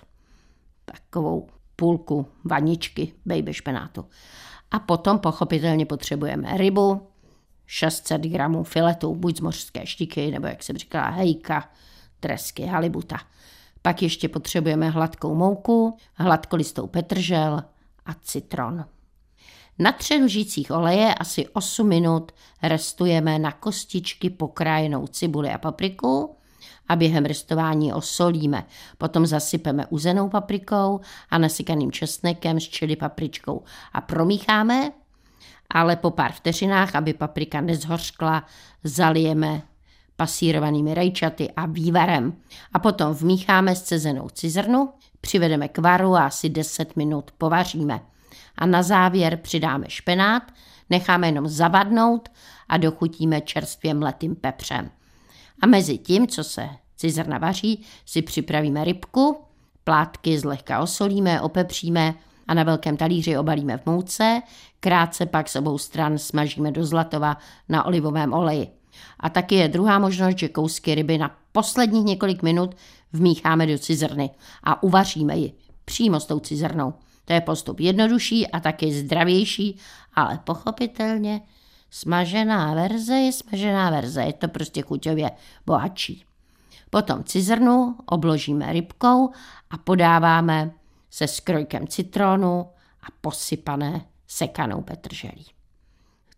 Takovou 0.85 1.49
půlku 1.77 2.27
vaničky 2.45 3.13
baby 3.27 3.55
špenátu. 3.55 4.05
A 4.71 4.79
potom 4.79 5.19
pochopitelně 5.19 5.87
potřebujeme 5.87 6.57
rybu, 6.57 7.07
600 7.67 8.23
gramů 8.23 8.65
filetu, 8.65 9.15
buď 9.15 9.37
z 9.37 9.41
mořské 9.41 9.87
štiky, 9.87 10.31
nebo 10.31 10.47
jak 10.47 10.63
jsem 10.63 10.77
říkala, 10.77 11.09
hejka, 11.09 11.71
tresky, 12.21 12.67
halibuta. 12.67 13.17
Pak 13.83 14.03
ještě 14.03 14.29
potřebujeme 14.29 14.91
hladkou 14.91 15.35
mouku, 15.35 15.97
hladkolistou 16.15 16.87
petržel 16.87 17.63
a 18.07 18.15
citron. 18.23 18.85
Na 19.79 19.93
třech 19.93 20.23
lžících 20.23 20.71
oleje 20.71 21.15
asi 21.15 21.49
8 21.49 21.89
minut 21.89 22.33
restujeme 22.63 23.39
na 23.39 23.53
kostičky 23.53 24.31
pokrájenou 24.31 25.07
cibuli 25.07 25.51
a 25.51 25.59
papriku 25.59 26.37
a 26.89 26.97
během 26.97 27.25
restování 27.25 27.93
osolíme. 27.93 28.67
Potom 28.99 29.27
zasypeme 29.27 29.87
uzenou 29.87 30.29
paprikou 30.29 31.01
a 31.31 31.39
nasykaným 31.39 31.93
česnekem 31.93 32.61
s 32.61 32.69
čili 32.69 32.97
papričkou 32.97 33.63
a 33.93 34.01
promícháme, 34.01 34.93
ale 35.71 35.97
po 35.97 36.11
pár 36.11 36.33
vteřinách, 36.33 36.95
aby 36.95 37.15
paprika 37.15 37.61
nezhořkla, 37.61 38.45
zalijeme 38.85 39.63
pasírovanými 40.21 40.95
rajčaty 40.95 41.51
a 41.57 41.67
vývarem. 41.67 42.33
A 42.73 42.79
potom 42.79 43.15
vmícháme 43.15 43.77
scezenou 43.77 44.29
cizrnu, 44.29 44.93
přivedeme 45.21 45.69
k 45.69 45.79
varu 45.79 46.15
a 46.15 46.27
asi 46.27 46.49
10 46.49 46.97
minut 46.97 47.31
povaříme. 47.39 48.01
A 48.59 48.67
na 48.67 48.83
závěr 48.83 49.37
přidáme 49.37 49.85
špenát, 49.89 50.43
necháme 50.91 51.29
jenom 51.29 51.49
zavadnout 51.49 52.29
a 52.69 52.77
dochutíme 52.77 53.41
čerstvě 53.41 53.95
mletým 53.95 54.37
pepřem. 54.37 54.91
A 55.63 55.67
mezi 55.67 55.99
tím, 55.99 56.27
co 56.27 56.45
se 56.45 56.69
cizrna 56.97 57.39
vaří, 57.39 57.85
si 58.07 58.23
připravíme 58.23 58.85
rybku, 58.85 59.37
plátky 59.85 60.39
zlehka 60.39 60.81
osolíme, 60.81 61.41
opepříme 61.41 62.15
a 62.49 62.55
na 62.55 62.63
velkém 62.63 62.97
talíři 62.97 63.39
obalíme 63.39 63.79
v 63.79 63.87
mouce, 63.87 64.43
krátce 64.81 65.27
pak 65.27 65.49
s 65.49 65.57
obou 65.57 65.79
stran 65.79 66.19
smažíme 66.19 66.73
do 66.73 66.85
zlatova 66.85 67.37
na 67.69 67.85
olivovém 67.87 68.33
oleji. 68.33 68.80
A 69.21 69.29
taky 69.29 69.55
je 69.55 69.69
druhá 69.69 69.99
možnost, 69.99 70.39
že 70.39 70.49
kousky 70.49 70.95
ryby 70.95 71.19
na 71.19 71.37
posledních 71.53 72.05
několik 72.05 72.43
minut 72.43 72.75
vmícháme 73.13 73.67
do 73.67 73.79
cizrny 73.79 74.31
a 74.65 74.83
uvaříme 74.83 75.37
ji 75.37 75.53
přímo 75.85 76.21
s 76.21 76.27
tou 76.27 76.39
cizrnou. 76.39 76.95
To 77.25 77.33
je 77.33 77.41
postup 77.41 77.81
jednodušší 77.81 78.47
a 78.47 78.61
taky 78.61 78.93
zdravější, 78.93 79.79
ale 80.15 80.41
pochopitelně 80.45 81.41
smažená 81.91 82.75
verze 82.75 83.15
je 83.15 83.33
smažená 83.33 83.91
verze, 83.91 84.23
je 84.23 84.33
to 84.33 84.49
prostě 84.49 84.83
chuťově 84.83 85.31
bohatší. 85.67 86.25
Potom 86.91 87.25
cizrnu 87.25 87.97
obložíme 88.07 88.73
rybkou 88.73 89.31
a 89.71 89.79
podáváme 89.79 90.71
se 91.11 91.29
skrojkem 91.29 91.87
citronu 91.87 92.67
a 93.03 93.07
posypané 93.21 94.05
sekanou 94.27 94.83
petrželí. 94.83 95.47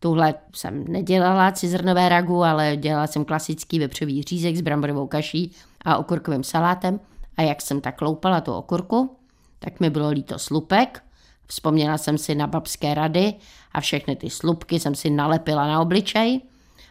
Tuhle 0.02 0.34
jsem 0.54 0.84
nedělala 0.88 1.52
cizrnové 1.52 2.08
ragu, 2.08 2.44
ale 2.44 2.76
dělala 2.76 3.06
jsem 3.06 3.24
klasický 3.24 3.78
vepřový 3.78 4.22
řízek 4.22 4.56
s 4.56 4.60
bramborovou 4.60 5.06
kaší 5.06 5.52
a 5.84 5.96
okurkovým 5.96 6.44
salátem 6.44 7.00
a 7.36 7.42
jak 7.42 7.62
jsem 7.62 7.80
tak 7.80 8.00
loupala 8.00 8.40
tu 8.40 8.52
okurku, 8.52 9.16
tak 9.58 9.80
mi 9.80 9.90
bylo 9.90 10.10
líto 10.10 10.38
slupek, 10.38 11.02
vzpomněla 11.46 11.98
jsem 11.98 12.18
si 12.18 12.34
na 12.34 12.46
babské 12.46 12.94
rady 12.94 13.34
a 13.72 13.80
všechny 13.80 14.16
ty 14.16 14.30
slupky 14.30 14.80
jsem 14.80 14.94
si 14.94 15.10
nalepila 15.10 15.66
na 15.66 15.80
obličej 15.80 16.40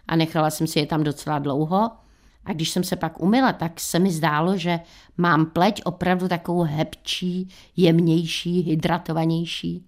a 0.07 0.15
nechala 0.15 0.49
jsem 0.49 0.67
si 0.67 0.79
je 0.79 0.85
tam 0.85 1.03
docela 1.03 1.39
dlouho. 1.39 1.91
A 2.45 2.53
když 2.53 2.69
jsem 2.69 2.83
se 2.83 2.95
pak 2.95 3.21
umyla, 3.21 3.53
tak 3.53 3.79
se 3.79 3.99
mi 3.99 4.11
zdálo, 4.11 4.57
že 4.57 4.79
mám 5.17 5.45
pleť 5.45 5.81
opravdu 5.85 6.27
takovou 6.27 6.61
hebčí, 6.61 7.49
jemnější, 7.77 8.61
hydratovanější. 8.61 9.85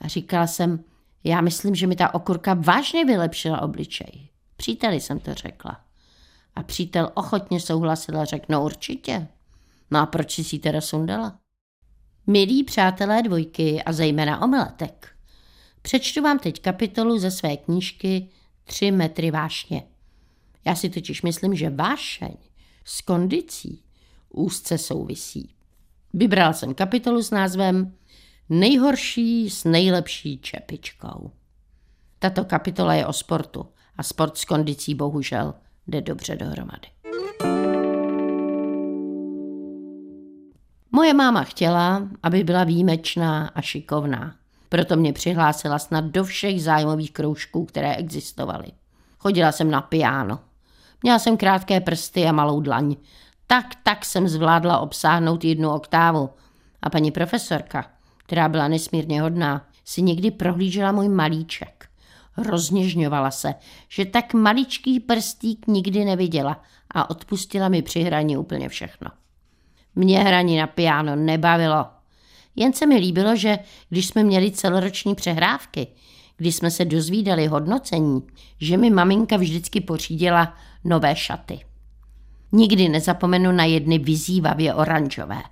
A 0.00 0.08
říkala 0.08 0.46
jsem, 0.46 0.84
já 1.24 1.40
myslím, 1.40 1.74
že 1.74 1.86
mi 1.86 1.96
ta 1.96 2.14
okurka 2.14 2.54
vážně 2.54 3.04
vylepšila 3.04 3.62
obličej. 3.62 4.28
Příteli 4.56 5.00
jsem 5.00 5.20
to 5.20 5.34
řekla. 5.34 5.80
A 6.56 6.62
přítel 6.62 7.10
ochotně 7.14 7.60
souhlasil 7.60 8.20
a 8.20 8.24
řekl, 8.24 8.46
no 8.48 8.64
určitě. 8.64 9.28
No 9.90 9.98
a 10.00 10.06
proč 10.06 10.32
si 10.34 10.56
ji 10.56 10.60
teda 10.60 10.80
sundala? 10.80 11.38
Milí 12.26 12.64
přátelé 12.64 13.22
dvojky 13.22 13.82
a 13.82 13.92
zejména 13.92 14.42
omeletek, 14.42 15.08
přečtu 15.82 16.22
vám 16.22 16.38
teď 16.38 16.60
kapitolu 16.60 17.18
ze 17.18 17.30
své 17.30 17.56
knížky 17.56 18.28
Tři 18.64 18.90
metry 18.90 19.30
vášně. 19.30 19.82
Já 20.64 20.74
si 20.74 20.90
totiž 20.90 21.22
myslím, 21.22 21.54
že 21.54 21.70
vášeň 21.70 22.36
s 22.84 23.00
kondicí 23.00 23.82
úzce 24.30 24.78
souvisí. 24.78 25.54
Vybral 26.14 26.54
jsem 26.54 26.74
kapitolu 26.74 27.22
s 27.22 27.30
názvem 27.30 27.94
Nejhorší 28.48 29.50
s 29.50 29.64
nejlepší 29.64 30.38
čepičkou. 30.38 31.30
Tato 32.18 32.44
kapitola 32.44 32.94
je 32.94 33.06
o 33.06 33.12
sportu 33.12 33.66
a 33.96 34.02
sport 34.02 34.38
s 34.38 34.44
kondicí 34.44 34.94
bohužel 34.94 35.54
jde 35.86 36.00
dobře 36.00 36.36
dohromady. 36.36 36.88
Moje 40.92 41.14
máma 41.14 41.44
chtěla, 41.44 42.08
aby 42.22 42.44
byla 42.44 42.64
výjimečná 42.64 43.48
a 43.48 43.60
šikovná. 43.60 44.36
Proto 44.68 44.96
mě 44.96 45.12
přihlásila 45.12 45.78
snad 45.78 46.04
do 46.04 46.24
všech 46.24 46.62
zájmových 46.62 47.12
kroužků, 47.12 47.64
které 47.64 47.96
existovaly. 47.96 48.66
Chodila 49.18 49.52
jsem 49.52 49.70
na 49.70 49.80
piano. 49.80 50.40
Měla 51.02 51.18
jsem 51.18 51.36
krátké 51.36 51.80
prsty 51.80 52.26
a 52.26 52.32
malou 52.32 52.60
dlaň. 52.60 52.96
Tak, 53.46 53.66
tak 53.82 54.04
jsem 54.04 54.28
zvládla 54.28 54.78
obsáhnout 54.78 55.44
jednu 55.44 55.70
oktávu. 55.70 56.30
A 56.82 56.90
paní 56.90 57.10
profesorka, 57.10 57.93
která 58.26 58.48
byla 58.48 58.68
nesmírně 58.68 59.22
hodná, 59.22 59.68
si 59.84 60.02
někdy 60.02 60.30
prohlížela 60.30 60.92
můj 60.92 61.08
malíček. 61.08 61.88
Rozněžňovala 62.36 63.30
se, 63.30 63.54
že 63.88 64.04
tak 64.04 64.34
maličký 64.34 65.00
prstík 65.00 65.66
nikdy 65.66 66.04
neviděla 66.04 66.62
a 66.90 67.10
odpustila 67.10 67.68
mi 67.68 67.82
při 67.82 68.00
hraní 68.00 68.36
úplně 68.36 68.68
všechno. 68.68 69.10
Mě 69.94 70.18
hraní 70.18 70.56
na 70.56 70.66
piano 70.66 71.16
nebavilo. 71.16 71.86
Jen 72.56 72.72
se 72.72 72.86
mi 72.86 72.96
líbilo, 72.96 73.36
že 73.36 73.58
když 73.88 74.06
jsme 74.06 74.22
měli 74.24 74.50
celoroční 74.50 75.14
přehrávky, 75.14 75.86
kdy 76.36 76.52
jsme 76.52 76.70
se 76.70 76.84
dozvídali 76.84 77.46
hodnocení, 77.46 78.22
že 78.60 78.76
mi 78.76 78.90
maminka 78.90 79.36
vždycky 79.36 79.80
pořídila 79.80 80.56
nové 80.84 81.16
šaty. 81.16 81.60
Nikdy 82.52 82.88
nezapomenu 82.88 83.52
na 83.52 83.64
jedny 83.64 83.98
vyzývavě 83.98 84.74
oranžové. 84.74 85.42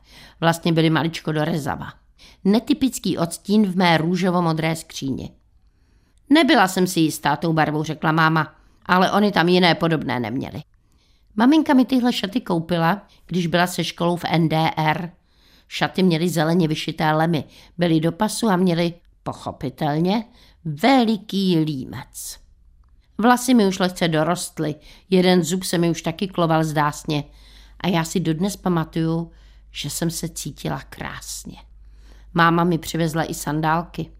Vlastně 0.41 0.73
byly 0.73 0.91
maličko 0.91 1.33
do 1.33 1.45
rezava. 1.45 2.02
Netypický 2.45 3.19
odstín 3.19 3.67
v 3.67 3.77
mé 3.77 3.99
růžovo-modré 3.99 4.77
skříni. 4.77 5.31
Nebyla 6.31 6.69
jsem 6.69 6.87
si 6.87 7.01
jistá 7.01 7.37
tou 7.37 7.53
barvou, 7.53 7.83
řekla 7.83 8.13
máma, 8.13 8.55
ale 8.87 9.13
oni 9.13 9.33
tam 9.33 9.49
jiné 9.49 9.75
podobné 9.75 10.21
neměli. 10.21 10.63
Maminka 11.37 11.75
mi 11.75 11.85
tyhle 11.85 12.13
šaty 12.13 12.41
koupila, 12.41 13.07
když 13.27 13.47
byla 13.47 13.67
se 13.67 13.85
školou 13.85 14.17
v 14.17 14.25
NDR. 14.39 15.11
Šaty 15.69 16.03
měly 16.03 16.29
zeleně 16.29 16.69
vyšité 16.69 17.13
lemy, 17.13 17.45
byly 17.79 18.01
do 18.01 18.13
pasu 18.13 18.49
a 18.49 18.57
měly, 18.57 18.95
pochopitelně, 19.23 20.25
veliký 20.65 21.59
límec. 21.59 22.39
Vlasy 23.19 23.55
mi 23.55 23.67
už 23.67 23.79
lehce 23.79 24.09
dorostly, 24.09 24.75
jeden 25.11 25.43
zub 25.45 25.65
se 25.65 25.79
mi 25.79 25.91
už 25.91 26.03
taky 26.03 26.29
kloval 26.29 26.65
zdásně 26.65 27.25
a 27.81 27.89
já 27.89 28.05
si 28.05 28.21
dodnes 28.21 28.57
pamatuju, 28.57 29.31
že 29.71 29.91
jsem 29.91 30.11
se 30.11 30.29
cítila 30.29 30.81
krásně. 30.81 31.57
Máma 32.35 32.65
mi 32.65 32.79
přivezla 32.79 33.25
i 33.25 33.35
sandálky. 33.35 34.11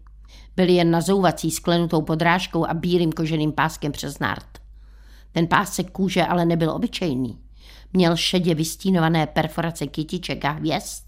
Byly 0.55 0.73
jen 0.73 0.91
nazouvací 0.91 1.51
sklenutou 1.51 2.01
podrážkou 2.01 2.65
a 2.65 2.73
bílým 2.73 3.11
koženým 3.11 3.51
páskem 3.51 3.91
přes 3.91 4.19
nárt. 4.19 4.47
Ten 5.31 5.47
pásek 5.47 5.91
kůže 5.91 6.25
ale 6.25 6.45
nebyl 6.45 6.71
obyčejný. 6.71 7.39
Měl 7.93 8.15
šedě 8.15 8.55
vystínované 8.55 9.27
perforace 9.27 9.87
kytiček 9.87 10.45
a 10.45 10.51
hvězd 10.51 11.03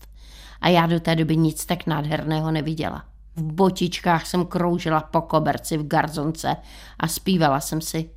a 0.61 0.69
já 0.69 0.85
do 0.85 0.99
té 0.99 1.15
doby 1.15 1.37
nic 1.37 1.65
tak 1.65 1.87
nádherného 1.87 2.51
neviděla. 2.51 3.05
V 3.35 3.41
botičkách 3.41 4.25
jsem 4.25 4.45
kroužila 4.45 5.01
po 5.01 5.21
koberci 5.21 5.77
v 5.77 5.87
garzonce 5.87 6.55
a 6.99 7.07
zpívala 7.07 7.59
jsem 7.59 7.81
si. 7.81 8.09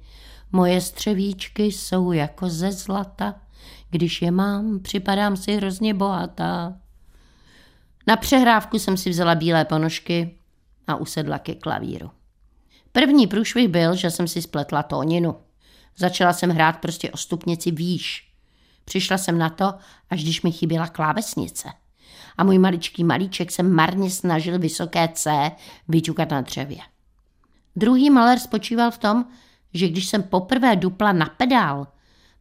Moje 0.52 0.80
střevíčky 0.80 1.62
jsou 1.62 2.12
jako 2.12 2.48
ze 2.48 2.72
zlata, 2.72 3.34
když 3.90 4.22
je 4.22 4.30
mám, 4.30 4.78
připadám 4.80 5.36
si 5.36 5.56
hrozně 5.56 5.94
bohatá. 5.94 6.74
Na 8.08 8.16
přehrávku 8.16 8.78
jsem 8.78 8.96
si 8.96 9.10
vzala 9.10 9.34
bílé 9.34 9.64
ponožky 9.64 10.38
a 10.86 10.96
usedla 10.96 11.38
ke 11.38 11.54
klavíru. 11.54 12.10
První 12.92 13.26
průšvih 13.26 13.68
byl, 13.68 13.96
že 13.96 14.10
jsem 14.10 14.28
si 14.28 14.42
spletla 14.42 14.82
tóninu. 14.82 15.36
Začala 15.96 16.32
jsem 16.32 16.50
hrát 16.50 16.72
prostě 16.72 17.10
o 17.10 17.16
stupnici 17.16 17.70
výš. 17.70 18.32
Přišla 18.84 19.18
jsem 19.18 19.38
na 19.38 19.50
to, 19.50 19.74
až 20.10 20.22
když 20.22 20.42
mi 20.42 20.52
chyběla 20.52 20.86
klávesnice. 20.86 21.68
A 22.36 22.44
můj 22.44 22.58
maličký 22.58 23.04
malíček 23.04 23.50
se 23.50 23.62
marně 23.62 24.10
snažil 24.10 24.58
vysoké 24.58 25.08
C 25.08 25.50
vyťukat 25.88 26.30
na 26.30 26.40
dřevě. 26.40 26.78
Druhý 27.76 28.10
maler 28.10 28.38
spočíval 28.38 28.90
v 28.90 28.98
tom, 28.98 29.24
že 29.74 29.88
když 29.88 30.06
jsem 30.06 30.22
poprvé 30.22 30.76
dupla 30.76 31.12
na 31.12 31.26
pedál, 31.26 31.86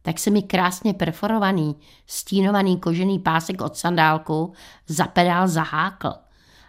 tak 0.02 0.18
se 0.18 0.30
mi 0.30 0.42
krásně 0.42 0.94
perforovaný, 0.94 1.76
stínovaný 2.06 2.80
kožený 2.80 3.18
pásek 3.18 3.62
od 3.62 3.76
sandálku 3.76 4.52
za 4.86 5.06
pedál 5.06 5.48
zahákl 5.48 6.12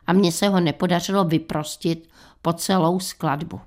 a 0.07 0.13
mně 0.13 0.31
se 0.31 0.47
ho 0.47 0.59
nepodařilo 0.59 1.23
vyprostit 1.23 2.09
po 2.41 2.53
celou 2.53 2.99
skladbu. 2.99 3.61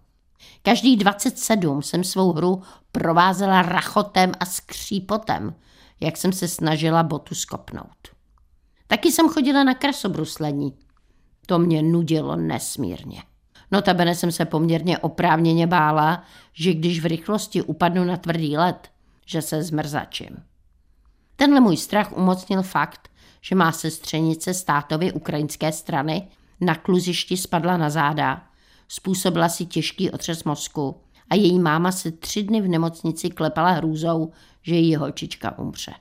Každý 0.62 0.96
27 0.96 1.82
jsem 1.82 2.04
svou 2.04 2.32
hru 2.32 2.62
provázela 2.92 3.62
rachotem 3.62 4.32
a 4.40 4.44
skřípotem, 4.44 5.54
jak 6.00 6.16
jsem 6.16 6.32
se 6.32 6.48
snažila 6.48 7.02
botu 7.02 7.34
skopnout. 7.34 8.08
Taky 8.86 9.12
jsem 9.12 9.28
chodila 9.28 9.64
na 9.64 9.74
krasobruslení. 9.74 10.74
To 11.46 11.58
mě 11.58 11.82
nudilo 11.82 12.36
nesmírně. 12.36 13.22
Notabene 13.72 14.14
jsem 14.14 14.32
se 14.32 14.44
poměrně 14.44 14.98
oprávněně 14.98 15.66
bála, 15.66 16.22
že 16.52 16.74
když 16.74 17.00
v 17.00 17.06
rychlosti 17.06 17.62
upadnu 17.62 18.04
na 18.04 18.16
tvrdý 18.16 18.56
led, 18.56 18.88
že 19.26 19.42
se 19.42 19.62
zmrzačím. 19.62 20.36
Tenhle 21.36 21.60
můj 21.60 21.76
strach 21.76 22.12
umocnil 22.16 22.62
fakt, 22.62 23.08
že 23.40 23.54
má 23.54 23.72
sestřenice 23.72 24.54
státovy 24.54 25.12
ukrajinské 25.12 25.72
strany 25.72 26.28
na 26.60 26.74
kluzišti 26.74 27.36
spadla 27.36 27.76
na 27.76 27.90
záda, 27.90 28.46
způsobila 28.88 29.48
si 29.48 29.66
těžký 29.66 30.10
otřes 30.10 30.44
mozku 30.44 31.00
a 31.30 31.34
její 31.34 31.58
máma 31.58 31.92
se 31.92 32.10
tři 32.10 32.42
dny 32.42 32.60
v 32.60 32.68
nemocnici 32.68 33.30
klepala 33.30 33.70
hrůzou, 33.70 34.32
že 34.62 34.74
její 34.74 34.96
holčička 34.96 35.58
umře. 35.58 35.92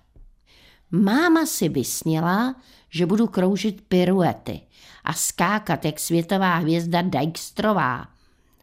Máma 0.92 1.46
si 1.46 1.70
vysněla, 1.70 2.56
že 2.90 3.06
budu 3.06 3.28
kroužit 3.28 3.82
piruety 3.82 4.62
a 5.04 5.14
skákat 5.14 5.86
jak 5.86 6.00
světová 6.00 6.56
hvězda 6.56 7.02
Dijkstrová. 7.02 8.08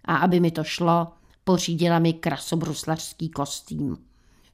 A 0.04 0.16
aby 0.16 0.40
mi 0.40 0.50
to 0.50 0.64
šlo, 0.64 1.08
pořídila 1.44 1.98
mi 1.98 2.12
krasobruslařský 2.12 3.28
kostým. 3.28 4.07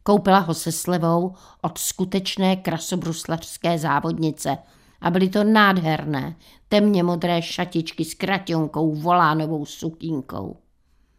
Koupila 0.07 0.39
ho 0.39 0.55
se 0.55 0.73
slevou 0.73 1.35
od 1.63 1.79
skutečné 1.79 2.57
krasobruslařské 2.57 3.79
závodnice 3.79 4.59
a 5.01 5.11
byly 5.11 5.29
to 5.29 5.45
nádherné, 5.45 6.37
temně 6.69 7.03
modré 7.03 7.43
šatičky 7.43 8.05
s 8.05 8.15
krationkou, 8.15 8.95
volánovou 8.95 9.67
sukínkou. 9.67 10.57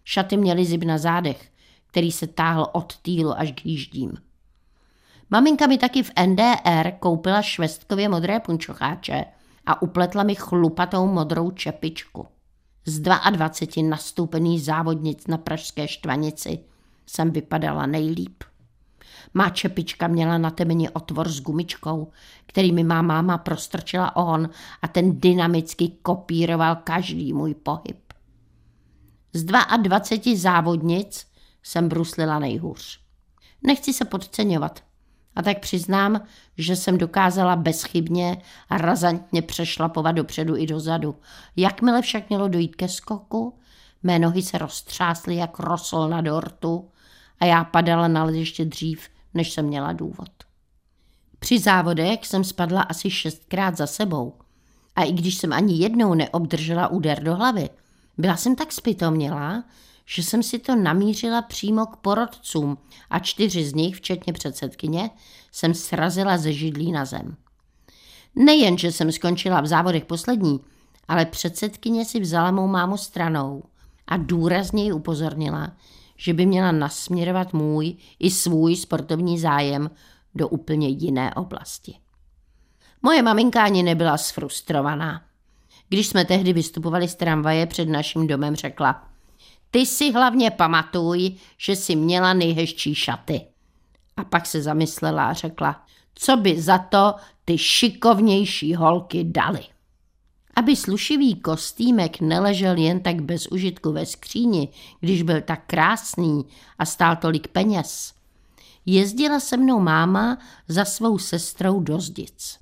Šaty 0.03 0.37
měly 0.37 0.65
zib 0.65 0.83
na 0.83 0.97
zádech, 0.97 1.51
který 1.87 2.11
se 2.11 2.27
táhl 2.27 2.67
od 2.71 2.97
týlu 2.97 3.39
až 3.39 3.51
k 3.51 3.65
jíždím. 3.65 4.17
Maminka 5.29 5.67
mi 5.67 5.77
taky 5.77 6.03
v 6.03 6.11
NDR 6.25 6.91
koupila 6.99 7.41
švestkově 7.41 8.09
modré 8.09 8.39
punčocháče 8.39 9.25
a 9.65 9.81
upletla 9.81 10.23
mi 10.23 10.35
chlupatou 10.35 11.07
modrou 11.07 11.51
čepičku. 11.51 12.27
Z 12.85 12.99
22 12.99 13.89
nastoupených 13.89 14.63
závodnic 14.63 15.27
na 15.27 15.37
pražské 15.37 15.87
štvanici 15.87 16.59
jsem 17.05 17.31
vypadala 17.31 17.85
nejlíp. 17.85 18.43
Má 19.37 19.49
čepička 19.49 20.07
měla 20.07 20.37
na 20.37 20.51
temeni 20.51 20.89
otvor 20.89 21.29
s 21.29 21.41
gumičkou, 21.41 22.11
který 22.45 22.71
mi 22.71 22.83
má 22.83 23.01
máma 23.01 23.37
prostrčila 23.37 24.15
ohon 24.15 24.49
a 24.81 24.87
ten 24.87 25.19
dynamicky 25.19 25.91
kopíroval 26.01 26.75
každý 26.75 27.33
můj 27.33 27.53
pohyb. 27.53 28.13
Z 29.33 29.43
22 29.43 29.99
závodnic 30.35 31.27
jsem 31.63 31.89
bruslila 31.89 32.39
nejhůř. 32.39 32.99
Nechci 33.63 33.93
se 33.93 34.05
podceňovat. 34.05 34.83
A 35.35 35.41
tak 35.41 35.59
přiznám, 35.59 36.21
že 36.57 36.75
jsem 36.75 36.97
dokázala 36.97 37.55
bezchybně 37.55 38.41
a 38.69 38.77
razantně 38.77 39.41
přešlapovat 39.41 40.15
dopředu 40.15 40.57
i 40.57 40.67
dozadu. 40.67 41.15
Jakmile 41.55 42.01
však 42.01 42.29
mělo 42.29 42.47
dojít 42.47 42.75
ke 42.75 42.87
skoku, 42.87 43.59
mé 44.03 44.19
nohy 44.19 44.41
se 44.41 44.57
roztřásly 44.57 45.35
jak 45.35 45.59
rosol 45.59 46.09
na 46.09 46.21
dortu 46.21 46.89
a 47.39 47.45
já 47.45 47.63
padala 47.63 48.07
na 48.07 48.29
ještě 48.29 48.65
dřív, 48.65 49.09
než 49.35 49.51
jsem 49.51 49.65
měla 49.65 49.93
důvod. 49.93 50.29
Při 51.39 51.59
závodech 51.59 52.25
jsem 52.27 52.43
spadla 52.43 52.81
asi 52.81 53.09
šestkrát 53.09 53.77
za 53.77 53.87
sebou. 53.87 54.33
A 54.95 55.03
i 55.03 55.11
když 55.11 55.35
jsem 55.35 55.53
ani 55.53 55.77
jednou 55.77 56.13
neobdržela 56.13 56.87
úder 56.87 57.23
do 57.23 57.35
hlavy, 57.35 57.69
byla 58.17 58.37
jsem 58.37 58.55
tak 58.55 58.71
spitomnělá, 58.71 59.63
že 60.05 60.23
jsem 60.23 60.43
si 60.43 60.59
to 60.59 60.75
namířila 60.75 61.41
přímo 61.41 61.85
k 61.85 61.97
porodcům 61.97 62.77
a 63.09 63.19
čtyři 63.19 63.65
z 63.65 63.73
nich, 63.73 63.95
včetně 63.95 64.33
předsedkyně, 64.33 65.09
jsem 65.51 65.73
srazila 65.73 66.37
ze 66.37 66.53
židlí 66.53 66.91
na 66.91 67.05
zem. 67.05 67.35
Nejen, 68.35 68.77
že 68.77 68.91
jsem 68.91 69.11
skončila 69.11 69.61
v 69.61 69.67
závodech 69.67 70.05
poslední, 70.05 70.59
ale 71.07 71.25
předsedkyně 71.25 72.05
si 72.05 72.19
vzala 72.19 72.51
mou 72.51 72.67
mámu 72.67 72.97
stranou 72.97 73.63
a 74.07 74.17
důrazně 74.17 74.83
ji 74.83 74.91
upozornila, 74.91 75.71
že 76.17 76.33
by 76.33 76.45
měla 76.45 76.71
nasměrovat 76.71 77.53
můj 77.53 77.95
i 78.19 78.31
svůj 78.31 78.75
sportovní 78.75 79.39
zájem 79.39 79.89
do 80.35 80.47
úplně 80.47 80.87
jiné 80.87 81.33
oblasti. 81.33 81.95
Moje 83.01 83.21
maminka 83.21 83.63
ani 83.63 83.83
nebyla 83.83 84.17
sfrustrovaná. 84.17 85.21
Když 85.89 86.07
jsme 86.07 86.25
tehdy 86.25 86.53
vystupovali 86.53 87.07
z 87.07 87.15
tramvaje 87.15 87.65
před 87.65 87.89
naším 87.89 88.27
domem, 88.27 88.55
řekla 88.55 89.09
Ty 89.71 89.85
si 89.85 90.11
hlavně 90.11 90.51
pamatuj, 90.51 91.35
že 91.57 91.75
si 91.75 91.95
měla 91.95 92.33
nejhezčí 92.33 92.95
šaty. 92.95 93.41
A 94.17 94.23
pak 94.23 94.45
se 94.45 94.61
zamyslela 94.61 95.25
a 95.25 95.33
řekla, 95.33 95.85
co 96.15 96.37
by 96.37 96.61
za 96.61 96.77
to 96.77 97.15
ty 97.45 97.57
šikovnější 97.57 98.75
holky 98.75 99.23
dali. 99.23 99.74
Aby 100.55 100.75
slušivý 100.75 101.35
kostýmek 101.35 102.21
neležel 102.21 102.77
jen 102.77 102.99
tak 102.99 103.21
bez 103.21 103.47
užitku 103.47 103.91
ve 103.91 104.05
skříni, 104.05 104.69
když 104.99 105.21
byl 105.21 105.41
tak 105.41 105.63
krásný 105.67 106.45
a 106.79 106.85
stál 106.85 107.15
tolik 107.15 107.47
peněz. 107.47 108.13
Jezdila 108.85 109.39
se 109.39 109.57
mnou 109.57 109.79
máma 109.79 110.37
za 110.67 110.85
svou 110.85 111.17
sestrou 111.17 111.79
do 111.79 111.99
Zdic. 111.99 112.59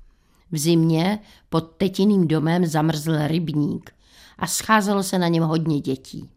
V 0.50 0.58
zimě 0.58 1.18
pod 1.48 1.60
tetiným 1.60 2.28
domem 2.28 2.66
zamrzl 2.66 3.26
rybník 3.26 3.94
a 4.38 4.46
scházelo 4.46 5.02
se 5.02 5.18
na 5.18 5.28
něm 5.28 5.42
hodně 5.42 5.80
dětí. 5.80 6.30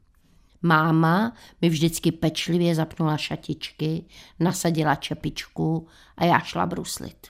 Máma 0.62 1.34
mi 1.62 1.70
vždycky 1.70 2.12
pečlivě 2.12 2.76
zapnula 2.76 3.18
šatičky, 3.18 4.06
nasadila 4.40 4.96
čepičku 4.96 5.88
a 6.18 6.26
já 6.26 6.40
šla 6.40 6.66
bruslit. 6.66 7.28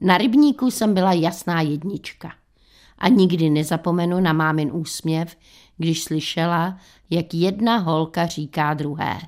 Na 0.00 0.18
rybníku 0.18 0.70
jsem 0.70 0.94
byla 0.94 1.12
jasná 1.12 1.60
jednička– 1.60 2.32
a 2.98 3.08
nikdy 3.08 3.50
nezapomenu 3.50 4.20
na 4.20 4.32
mámin 4.32 4.70
úsměv, 4.72 5.36
když 5.76 6.04
slyšela, 6.04 6.78
jak 7.10 7.34
jedna 7.34 7.76
holka 7.76 8.26
říká 8.26 8.74
druhé. 8.74 9.18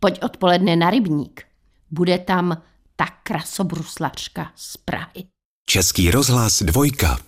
Pojď 0.00 0.22
odpoledne 0.22 0.76
na 0.76 0.90
rybník. 0.90 1.42
Bude 1.90 2.18
tam 2.18 2.62
ta 2.96 3.06
krasobruslařka 3.22 4.52
z 4.54 4.76
Prahy. 4.76 5.24
Český 5.66 6.10
rozhlas 6.10 6.62
dvojka. 6.62 7.18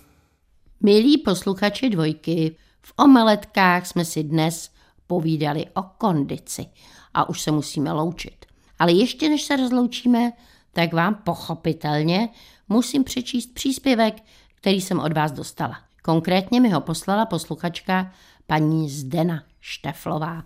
Milí 0.81 1.17
posluchači 1.17 1.89
dvojky, 1.89 2.55
v 2.81 2.93
omeletkách 2.97 3.87
jsme 3.87 4.05
si 4.05 4.23
dnes 4.23 4.71
povídali 5.07 5.65
o 5.73 5.81
kondici 5.81 6.65
a 7.13 7.29
už 7.29 7.41
se 7.41 7.51
musíme 7.51 7.91
loučit. 7.91 8.45
Ale 8.79 8.91
ještě 8.91 9.29
než 9.29 9.43
se 9.43 9.55
rozloučíme, 9.55 10.31
tak 10.73 10.93
vám 10.93 11.15
pochopitelně 11.15 12.29
musím 12.69 13.03
přečíst 13.03 13.53
příspěvek, 13.53 14.23
který 14.61 14.81
jsem 14.81 14.99
od 14.99 15.13
vás 15.13 15.31
dostala. 15.31 15.77
Konkrétně 16.01 16.61
mi 16.61 16.69
ho 16.69 16.81
poslala 16.81 17.25
posluchačka 17.25 18.11
paní 18.47 18.89
Zdena 18.89 19.43
Šteflová. 19.59 20.43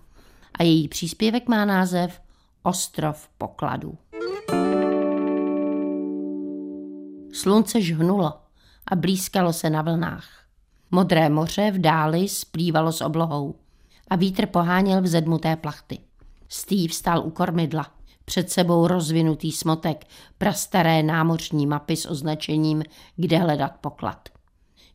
A 0.60 0.64
její 0.64 0.88
příspěvek 0.88 1.48
má 1.48 1.66
název 1.66 2.22
Ostrov 2.64 3.30
pokladů. 3.38 3.98
Slunce 7.34 7.82
žhnulo 7.82 8.34
a 8.88 8.96
blízkalo 8.96 9.54
se 9.54 9.70
na 9.70 9.82
vlnách. 9.82 10.28
Modré 10.92 11.30
moře 11.30 11.72
v 11.72 11.80
dáli 11.80 12.30
splývalo 12.30 12.92
s 12.92 13.02
oblohou 13.02 13.56
a 14.08 14.16
vítr 14.16 14.46
poháněl 14.46 15.02
vzedmuté 15.02 15.56
plachty. 15.56 15.98
Steve 16.50 16.94
stál 16.94 17.26
u 17.26 17.30
kormidla. 17.30 17.92
Před 18.26 18.52
sebou 18.52 18.88
rozvinutý 18.88 19.52
smotek, 19.52 20.06
prastaré 20.38 21.04
námořní 21.04 21.68
mapy 21.68 21.96
s 21.98 22.06
označením, 22.06 22.84
kde 23.16 23.38
hledat 23.38 23.72
poklad. 23.82 24.30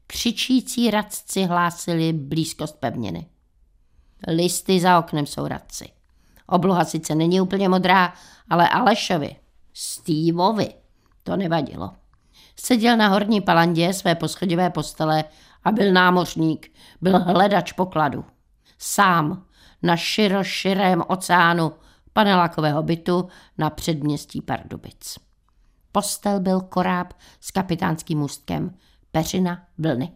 Křičící 0.06 0.90
radci 0.90 1.44
hlásili 1.44 2.12
blízkost 2.12 2.80
pevniny. 2.80 3.26
Listy 4.28 4.80
za 4.80 4.98
oknem 4.98 5.26
jsou 5.26 5.46
radci. 5.46 5.88
Obloha 6.46 6.84
sice 6.84 7.14
není 7.14 7.40
úplně 7.40 7.68
modrá, 7.68 8.12
ale 8.50 8.68
Alešovi, 8.68 9.36
Steveovi, 9.74 10.74
to 11.22 11.36
nevadilo. 11.36 11.90
Seděl 12.56 12.96
na 12.96 13.08
horní 13.08 13.40
palandě 13.40 13.92
své 13.92 14.14
poschodivé 14.14 14.70
postele 14.70 15.24
a 15.64 15.72
byl 15.72 15.92
námořník, 15.92 16.72
byl 17.00 17.18
hledač 17.18 17.72
pokladu. 17.72 18.24
Sám 18.78 19.44
na 19.82 19.96
široširém 19.96 21.02
oceánu 21.06 21.72
panelákového 22.18 22.83
bytu 22.83 23.28
na 23.59 23.70
předměstí 23.70 24.42
Pardubic. 24.42 25.18
Postel 25.92 26.40
byl 26.40 26.61
koráb 26.61 27.12
s 27.40 27.50
kapitánským 27.50 28.18
můstkem, 28.18 28.74
peřina 29.11 29.66
vlny. 29.78 30.12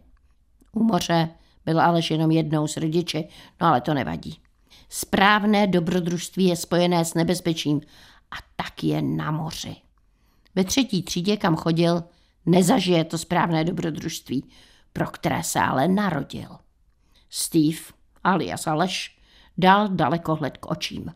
U 0.71 0.83
moře 0.83 1.29
byl 1.65 1.81
aleš 1.81 2.11
jenom 2.11 2.31
jednou 2.31 2.67
s 2.67 2.77
rodiči, 2.77 3.27
no 3.61 3.67
ale 3.67 3.81
to 3.81 3.93
nevadí. 3.93 4.39
Správné 4.89 5.67
dobrodružství 5.67 6.45
je 6.45 6.55
spojené 6.55 7.05
s 7.05 7.13
nebezpečím 7.13 7.81
a 8.31 8.35
tak 8.55 8.83
je 8.83 9.01
na 9.01 9.31
moři. 9.31 9.75
Ve 10.55 10.63
třetí 10.63 11.03
třídě, 11.03 11.37
kam 11.37 11.55
chodil, 11.55 12.03
nezažije 12.45 13.03
to 13.03 13.17
správné 13.17 13.63
dobrodružství, 13.63 14.49
pro 14.93 15.07
které 15.07 15.43
se 15.43 15.59
ale 15.59 15.87
narodil. 15.87 16.57
Steve, 17.29 17.79
alias 18.23 18.67
Aleš, 18.67 19.17
dal 19.57 19.87
dalekohled 19.87 20.57
k 20.57 20.71
očím. 20.71 21.13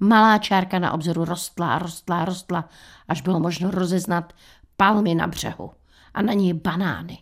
Malá 0.00 0.38
čárka 0.38 0.78
na 0.78 0.92
obzoru 0.92 1.24
rostla, 1.24 1.78
rostla, 1.78 2.24
rostla, 2.24 2.68
až 3.08 3.20
bylo 3.20 3.40
možno 3.40 3.70
rozeznat 3.70 4.32
palmy 4.76 5.14
na 5.14 5.26
břehu 5.26 5.70
a 6.14 6.22
na 6.22 6.32
ní 6.32 6.54
banány. 6.54 7.18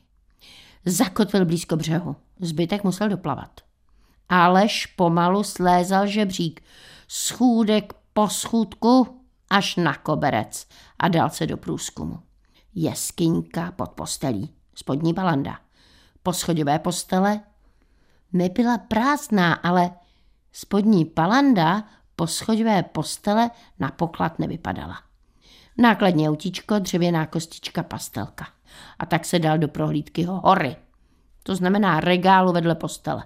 Zakotvil 0.85 1.45
blízko 1.45 1.77
břehu, 1.77 2.17
zbytek 2.41 2.85
musel 2.85 3.09
doplavat. 3.09 3.61
Aleš 4.29 4.87
pomalu 4.87 5.43
slézal 5.43 6.07
žebřík, 6.07 6.61
schůdek 7.09 7.93
po 8.13 8.29
schůdku 8.29 9.21
až 9.51 9.77
na 9.77 9.95
koberec 9.95 10.67
a 10.99 11.09
dal 11.09 11.31
se 11.31 11.47
do 11.47 11.57
průzkumu. 11.57 12.19
Jeskyňka 12.75 13.73
pod 13.73 13.91
postelí, 13.91 14.55
spodní 14.75 15.13
balanda. 15.13 15.59
Poschodové 16.23 16.79
postele 16.79 17.41
nebyla 18.33 18.79
prázdná, 18.79 19.55
ale 19.55 19.91
spodní 20.53 21.05
palanda 21.05 21.85
poschodové 22.17 22.83
postele 22.83 23.51
na 23.79 23.91
poklad 23.91 24.39
nevypadala. 24.39 24.99
Nákladní 25.79 26.29
autíčko, 26.29 26.79
dřevěná 26.79 27.27
kostička, 27.27 27.83
pastelka. 27.83 28.47
A 28.99 29.07
tak 29.07 29.25
se 29.25 29.39
dal 29.39 29.59
do 29.59 29.69
prohlídky 29.69 30.23
hory. 30.23 30.77
To 31.43 31.57
znamená 31.57 32.01
regálu 32.01 32.53
vedle 32.53 32.75
postele. 32.75 33.25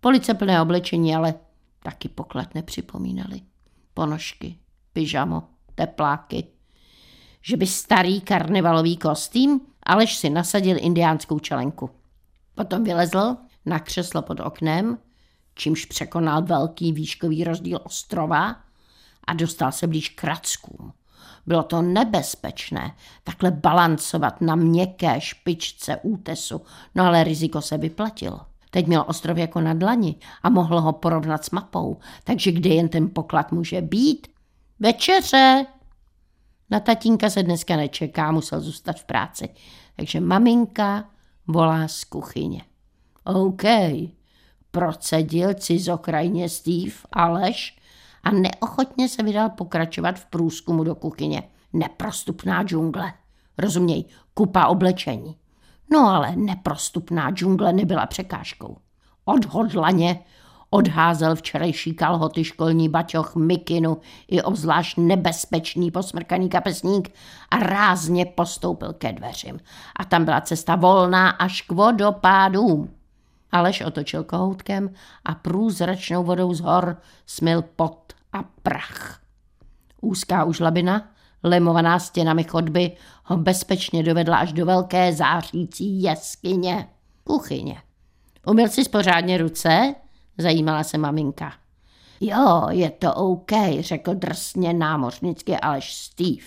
Police 0.00 0.34
plné 0.34 0.62
oblečení, 0.62 1.16
ale 1.16 1.34
taky 1.82 2.08
poklad 2.08 2.54
nepřipomínali. 2.54 3.40
Ponožky, 3.94 4.58
pyžamo, 4.92 5.42
tepláky. 5.74 6.46
Že 7.42 7.56
by 7.56 7.66
starý 7.66 8.20
karnevalový 8.20 8.96
kostým, 8.96 9.60
alež 9.82 10.16
si 10.16 10.30
nasadil 10.30 10.76
indiánskou 10.80 11.38
čelenku. 11.38 11.90
Potom 12.54 12.84
vylezl 12.84 13.36
na 13.66 13.78
křeslo 13.78 14.22
pod 14.22 14.40
oknem, 14.40 14.98
čímž 15.60 15.84
překonal 15.84 16.42
velký 16.42 16.92
výškový 16.92 17.44
rozdíl 17.44 17.80
ostrova 17.84 18.56
a 19.24 19.32
dostal 19.32 19.72
se 19.72 19.86
blíž 19.86 20.08
k 20.08 20.24
rackům. 20.24 20.92
Bylo 21.46 21.62
to 21.62 21.82
nebezpečné, 21.82 22.96
takhle 23.24 23.50
balancovat 23.50 24.40
na 24.40 24.54
měkké 24.54 25.20
špičce 25.20 25.96
útesu, 26.02 26.62
no 26.94 27.04
ale 27.04 27.24
riziko 27.24 27.62
se 27.62 27.78
vyplatilo. 27.78 28.40
Teď 28.70 28.86
měl 28.86 29.04
ostrov 29.08 29.38
jako 29.38 29.60
na 29.60 29.74
dlani 29.74 30.16
a 30.42 30.50
mohl 30.50 30.80
ho 30.80 30.92
porovnat 30.92 31.44
s 31.44 31.50
mapou, 31.50 31.98
takže 32.24 32.52
kde 32.52 32.70
jen 32.70 32.88
ten 32.88 33.10
poklad 33.10 33.52
může 33.52 33.80
být? 33.80 34.28
Večeře! 34.78 35.66
Na 36.70 36.80
tatínka 36.80 37.30
se 37.30 37.42
dneska 37.42 37.76
nečeká, 37.76 38.32
musel 38.32 38.60
zůstat 38.60 39.00
v 39.00 39.04
práci, 39.04 39.48
takže 39.96 40.20
maminka 40.20 41.04
volá 41.46 41.88
z 41.88 42.04
kuchyně. 42.04 42.62
OK, 43.24 43.62
procedil 44.70 45.54
cizokrajně 45.54 46.48
Steve 46.48 46.94
Aleš 47.12 47.78
a 48.22 48.30
neochotně 48.30 49.08
se 49.08 49.22
vydal 49.22 49.50
pokračovat 49.50 50.18
v 50.18 50.26
průzkumu 50.26 50.84
do 50.84 50.94
kuchyně. 50.94 51.42
Neprostupná 51.72 52.62
džungle. 52.62 53.12
Rozuměj, 53.58 54.04
kupa 54.34 54.66
oblečení. 54.66 55.36
No 55.92 56.08
ale 56.08 56.36
neprostupná 56.36 57.30
džungle 57.30 57.72
nebyla 57.72 58.06
překážkou. 58.06 58.76
Odhodlaně 59.24 60.20
odházel 60.70 61.34
včerejší 61.34 61.94
kalhoty 61.94 62.44
školní 62.44 62.88
baťoch 62.88 63.36
mikinu 63.36 63.98
i 64.28 64.42
obzvlášť 64.42 64.98
nebezpečný 64.98 65.90
posmrkaný 65.90 66.48
kapesník 66.48 67.14
a 67.50 67.56
rázně 67.58 68.26
postoupil 68.26 68.92
ke 68.92 69.12
dveřím. 69.12 69.60
A 69.96 70.04
tam 70.04 70.24
byla 70.24 70.40
cesta 70.40 70.76
volná 70.76 71.30
až 71.30 71.62
k 71.62 71.72
vodopádům. 71.72 72.99
Aleš 73.52 73.80
otočil 73.80 74.24
kohoutkem 74.24 74.94
a 75.24 75.34
průzračnou 75.34 76.24
vodou 76.24 76.54
z 76.54 76.60
hor 76.60 76.96
smil 77.26 77.62
pot 77.62 78.12
a 78.32 78.42
prach. 78.62 79.20
Úzká 80.00 80.44
užlabina, 80.44 81.10
lemovaná 81.42 81.98
stěnami 81.98 82.44
chodby, 82.44 82.96
ho 83.24 83.36
bezpečně 83.36 84.02
dovedla 84.02 84.36
až 84.36 84.52
do 84.52 84.66
velké 84.66 85.12
zářící 85.12 86.02
jeskyně, 86.02 86.88
kuchyně. 87.24 87.82
Umyl 88.46 88.68
si 88.68 88.88
pořádně 88.88 89.38
ruce? 89.38 89.94
Zajímala 90.38 90.84
se 90.84 90.98
maminka. 90.98 91.52
Jo, 92.20 92.66
je 92.70 92.90
to 92.90 93.14
OK, 93.14 93.52
řekl 93.80 94.14
drsně 94.14 94.74
námořnicky 94.74 95.56
Aleš 95.56 95.94
Steve. 95.94 96.46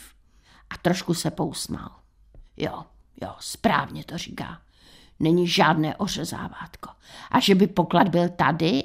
A 0.69 0.77
trošku 0.81 1.13
se 1.13 1.31
pousmál. 1.31 1.89
Jo, 2.57 2.83
jo, 3.21 3.29
správně 3.39 4.03
to 4.03 4.17
říká 4.17 4.61
není 5.19 5.47
žádné 5.47 5.95
ořezávátko. 5.95 6.89
A 7.31 7.39
že 7.39 7.55
by 7.55 7.67
poklad 7.67 8.07
byl 8.07 8.29
tady? 8.29 8.83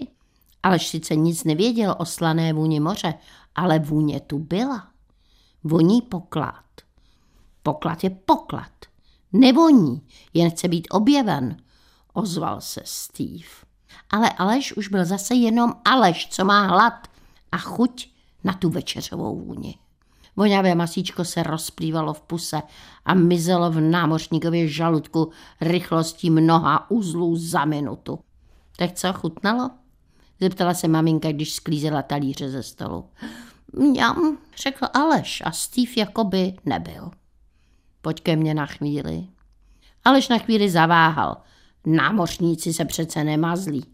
Alež 0.62 0.86
sice 0.88 1.16
nic 1.16 1.44
nevěděl 1.44 1.94
o 1.98 2.04
slané 2.04 2.52
vůni 2.52 2.80
moře, 2.80 3.14
ale 3.54 3.78
vůně 3.78 4.20
tu 4.20 4.38
byla. 4.38 4.88
Voní 5.64 6.02
poklad. 6.02 6.64
Poklad 7.62 8.04
je 8.04 8.10
poklad. 8.10 8.72
Nevoní, 9.32 10.02
jen 10.34 10.50
chce 10.50 10.68
být 10.68 10.88
objeven, 10.90 11.56
ozval 12.12 12.60
se 12.60 12.80
Steve. 12.84 13.48
Ale 14.10 14.30
Aleš 14.30 14.72
už 14.72 14.88
byl 14.88 15.04
zase 15.04 15.34
jenom 15.34 15.74
Aleš, 15.84 16.28
co 16.30 16.44
má 16.44 16.66
hlad 16.66 17.08
a 17.52 17.58
chuť 17.58 18.08
na 18.44 18.52
tu 18.52 18.70
večeřovou 18.70 19.40
vůni. 19.40 19.78
Voňavé 20.38 20.74
masíčko 20.74 21.24
se 21.24 21.42
rozplývalo 21.42 22.14
v 22.14 22.20
puse 22.20 22.62
a 23.04 23.14
mizelo 23.14 23.70
v 23.70 23.80
námořníkově 23.80 24.68
žaludku 24.68 25.30
rychlostí 25.60 26.30
mnoha 26.30 26.90
uzlů 26.90 27.36
za 27.36 27.64
minutu. 27.64 28.18
Tak 28.76 28.92
co, 28.92 29.12
chutnalo? 29.12 29.70
Zeptala 30.40 30.74
se 30.74 30.88
maminka, 30.88 31.32
když 31.32 31.52
sklízela 31.52 32.02
talíře 32.02 32.50
ze 32.50 32.62
stolu. 32.62 33.04
Mňam, 33.72 34.38
řekl 34.56 34.86
Aleš 34.94 35.42
a 35.44 35.52
Steve 35.52 35.92
jakoby 35.96 36.56
nebyl. 36.64 37.10
Pojď 38.02 38.20
ke 38.20 38.36
mně 38.36 38.54
na 38.54 38.66
chvíli. 38.66 39.26
Aleš 40.04 40.28
na 40.28 40.38
chvíli 40.38 40.70
zaváhal. 40.70 41.36
Námořníci 41.86 42.72
se 42.72 42.84
přece 42.84 43.24
nemazlí. 43.24 43.84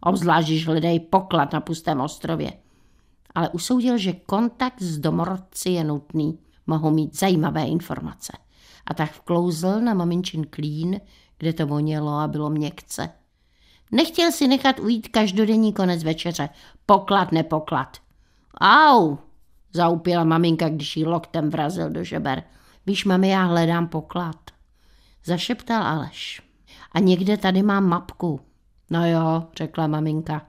obzvlášť, 0.00 0.48
když 0.48 0.66
hledají 0.66 1.00
poklad 1.00 1.52
na 1.52 1.60
pustém 1.60 2.00
ostrově. 2.00 2.52
Ale 3.34 3.48
usoudil, 3.48 3.98
že 3.98 4.12
kontakt 4.12 4.82
s 4.82 4.98
domorodci 4.98 5.70
je 5.70 5.84
nutný, 5.84 6.38
mohou 6.66 6.90
mít 6.90 7.18
zajímavé 7.18 7.64
informace. 7.64 8.32
A 8.86 8.94
tak 8.94 9.12
vklouzl 9.12 9.80
na 9.80 9.94
maminčin 9.94 10.46
klín, 10.50 11.00
kde 11.38 11.52
to 11.52 11.66
vonělo 11.66 12.12
a 12.18 12.28
bylo 12.28 12.50
měkce. 12.50 13.10
Nechtěl 13.92 14.32
si 14.32 14.48
nechat 14.48 14.78
ujít 14.78 15.08
každodenní 15.08 15.72
konec 15.72 16.04
večeře. 16.04 16.48
Poklad, 16.86 17.32
nepoklad. 17.32 17.96
Au, 18.60 19.16
zaupila 19.72 20.24
maminka, 20.24 20.68
když 20.68 20.96
jí 20.96 21.04
loktem 21.04 21.50
vrazil 21.50 21.90
do 21.90 22.04
žeber. 22.04 22.42
Víš, 22.86 23.04
mami, 23.04 23.28
já 23.28 23.44
hledám 23.44 23.88
poklad. 23.88 24.36
Zašeptal 25.24 25.82
Aleš. 25.82 26.42
A 26.92 26.98
někde 26.98 27.36
tady 27.36 27.62
mám 27.62 27.84
mapku. 27.84 28.40
No 28.90 29.10
jo, 29.10 29.46
řekla 29.56 29.86
maminka. 29.86 30.46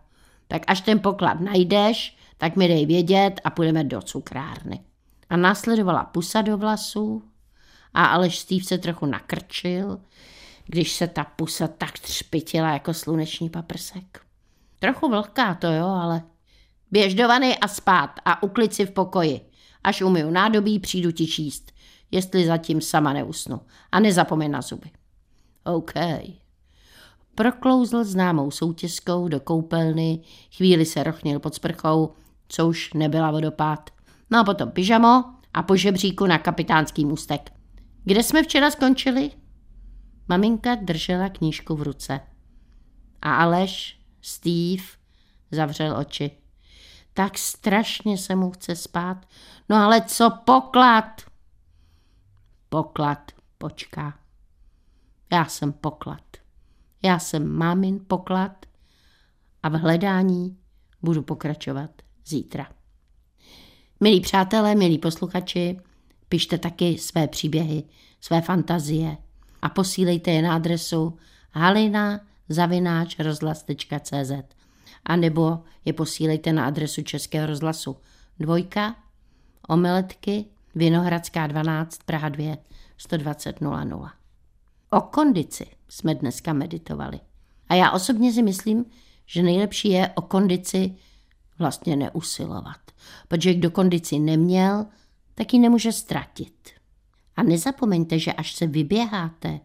Tak 0.47 0.61
až 0.67 0.81
ten 0.81 0.99
poklad 0.99 1.39
najdeš, 1.39 2.17
tak 2.41 2.55
mi 2.55 2.67
dej 2.67 2.85
vědět 2.85 3.41
a 3.43 3.49
půjdeme 3.49 3.83
do 3.83 4.01
cukrárny. 4.01 4.79
A 5.29 5.37
následovala 5.37 6.03
pusa 6.03 6.41
do 6.41 6.57
vlasů 6.57 7.23
a 7.93 8.05
Aleš 8.05 8.39
Steve 8.39 8.63
se 8.63 8.77
trochu 8.77 9.05
nakrčil, 9.05 9.99
když 10.65 10.91
se 10.91 11.07
ta 11.07 11.23
pusa 11.23 11.67
tak 11.67 11.99
třpitila 11.99 12.73
jako 12.73 12.93
sluneční 12.93 13.49
paprsek. 13.49 14.21
Trochu 14.79 15.09
vlhká 15.09 15.53
to 15.53 15.67
jo, 15.67 15.85
ale 15.85 16.21
běž 16.91 17.13
do 17.13 17.27
vany 17.27 17.57
a 17.57 17.67
spát 17.67 18.09
a 18.25 18.43
uklid 18.43 18.73
si 18.73 18.85
v 18.85 18.91
pokoji. 18.91 19.41
Až 19.83 20.01
umiju 20.01 20.31
nádobí, 20.31 20.79
přijdu 20.79 21.11
ti 21.11 21.27
číst, 21.27 21.71
jestli 22.11 22.45
zatím 22.45 22.81
sama 22.81 23.13
neusnu. 23.13 23.61
A 23.91 23.99
nezapomeň 23.99 24.51
na 24.51 24.61
zuby. 24.61 24.89
OK. 25.63 25.93
Proklouzl 27.35 28.03
známou 28.03 28.51
soutězkou 28.51 29.27
do 29.27 29.39
koupelny, 29.39 30.21
chvíli 30.57 30.85
se 30.85 31.03
rochnil 31.03 31.39
pod 31.39 31.55
sprchou, 31.55 32.13
co 32.51 32.67
už 32.67 32.93
nebyla 32.93 33.31
vodopád. 33.31 33.89
No 34.31 34.39
a 34.39 34.43
potom 34.43 34.71
pyžamo 34.71 35.23
a 35.53 35.63
po 35.63 35.75
žebříku 35.75 36.25
na 36.25 36.37
kapitánský 36.37 37.05
můstek. 37.05 37.51
Kde 38.03 38.23
jsme 38.23 38.43
včera 38.43 38.71
skončili? 38.71 39.31
Maminka 40.27 40.75
držela 40.75 41.29
knížku 41.29 41.75
v 41.75 41.81
ruce. 41.81 42.19
A 43.21 43.35
Aleš, 43.35 43.99
Steve, 44.21 44.83
zavřel 45.51 45.97
oči. 45.97 46.31
Tak 47.13 47.37
strašně 47.37 48.17
se 48.17 48.35
mu 48.35 48.51
chce 48.51 48.75
spát. 48.75 49.25
No 49.69 49.75
ale 49.75 50.01
co 50.01 50.29
poklad? 50.45 51.21
Poklad 52.69 53.31
počká. 53.57 54.19
Já 55.31 55.45
jsem 55.45 55.73
poklad. 55.73 56.23
Já 57.03 57.19
jsem 57.19 57.47
mámin 57.47 57.99
poklad 58.07 58.65
a 59.63 59.69
v 59.69 59.73
hledání 59.73 60.57
budu 61.01 61.21
pokračovat 61.21 61.91
zítra. 62.25 62.67
Milí 63.99 64.21
přátelé, 64.21 64.75
milí 64.75 64.97
posluchači, 64.97 65.79
pište 66.29 66.57
taky 66.57 66.97
své 66.97 67.27
příběhy, 67.27 67.83
své 68.21 68.41
fantazie 68.41 69.17
a 69.61 69.69
posílejte 69.69 70.31
je 70.31 70.41
na 70.41 70.55
adresu 70.55 71.17
halina 71.51 72.19
zavináč 72.49 73.19
rozhlas.cz 73.19 74.31
a 75.05 75.15
nebo 75.15 75.59
je 75.85 75.93
posílejte 75.93 76.53
na 76.53 76.65
adresu 76.65 77.01
Českého 77.01 77.47
rozhlasu 77.47 77.97
dvojka, 78.39 78.95
omeletky, 79.67 80.45
Vinohradská 80.75 81.47
12, 81.47 82.03
Praha 82.05 82.29
2, 82.29 82.57
120 82.97 83.61
00. 83.61 84.09
O 84.89 85.01
kondici 85.01 85.67
jsme 85.89 86.15
dneska 86.15 86.53
meditovali. 86.53 87.19
A 87.69 87.75
já 87.75 87.91
osobně 87.91 88.33
si 88.33 88.43
myslím, 88.43 88.85
že 89.25 89.43
nejlepší 89.43 89.89
je 89.89 90.09
o 90.15 90.21
kondici 90.21 90.95
vlastně 91.61 91.95
neusilovat. 91.95 92.81
Protože 93.27 93.53
kdo 93.53 93.71
kondici 93.71 94.19
neměl, 94.19 94.85
tak 95.35 95.53
ji 95.53 95.59
nemůže 95.59 95.91
ztratit. 95.91 96.69
A 97.35 97.43
nezapomeňte, 97.43 98.19
že 98.19 98.33
až 98.33 98.53
se 98.53 98.67
vyběháte 98.67 99.59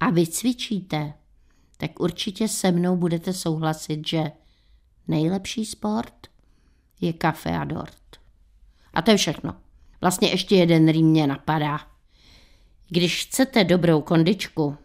a 0.00 0.10
vycvičíte, 0.10 1.14
tak 1.76 2.00
určitě 2.00 2.48
se 2.48 2.72
mnou 2.72 2.96
budete 2.96 3.32
souhlasit, 3.32 4.08
že 4.08 4.32
nejlepší 5.08 5.64
sport 5.64 6.26
je 7.00 7.12
kafe 7.12 7.58
a 7.58 7.64
dort. 7.64 8.02
A 8.94 9.02
to 9.02 9.10
je 9.10 9.16
všechno. 9.16 9.56
Vlastně 10.00 10.28
ještě 10.28 10.56
jeden 10.56 10.88
rým 10.88 11.06
mě 11.06 11.26
napadá. 11.26 11.80
Když 12.88 13.26
chcete 13.26 13.64
dobrou 13.64 14.02
kondičku, 14.02 14.76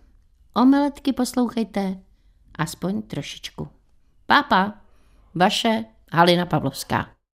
omeletky 0.53 1.13
poslouchejte 1.13 1.99
aspoň 2.55 3.01
trošičku. 3.01 3.67
Pápa, 4.25 4.73
vaše 5.35 5.85
Halina 6.13 6.45
Pavlovská. 6.45 7.12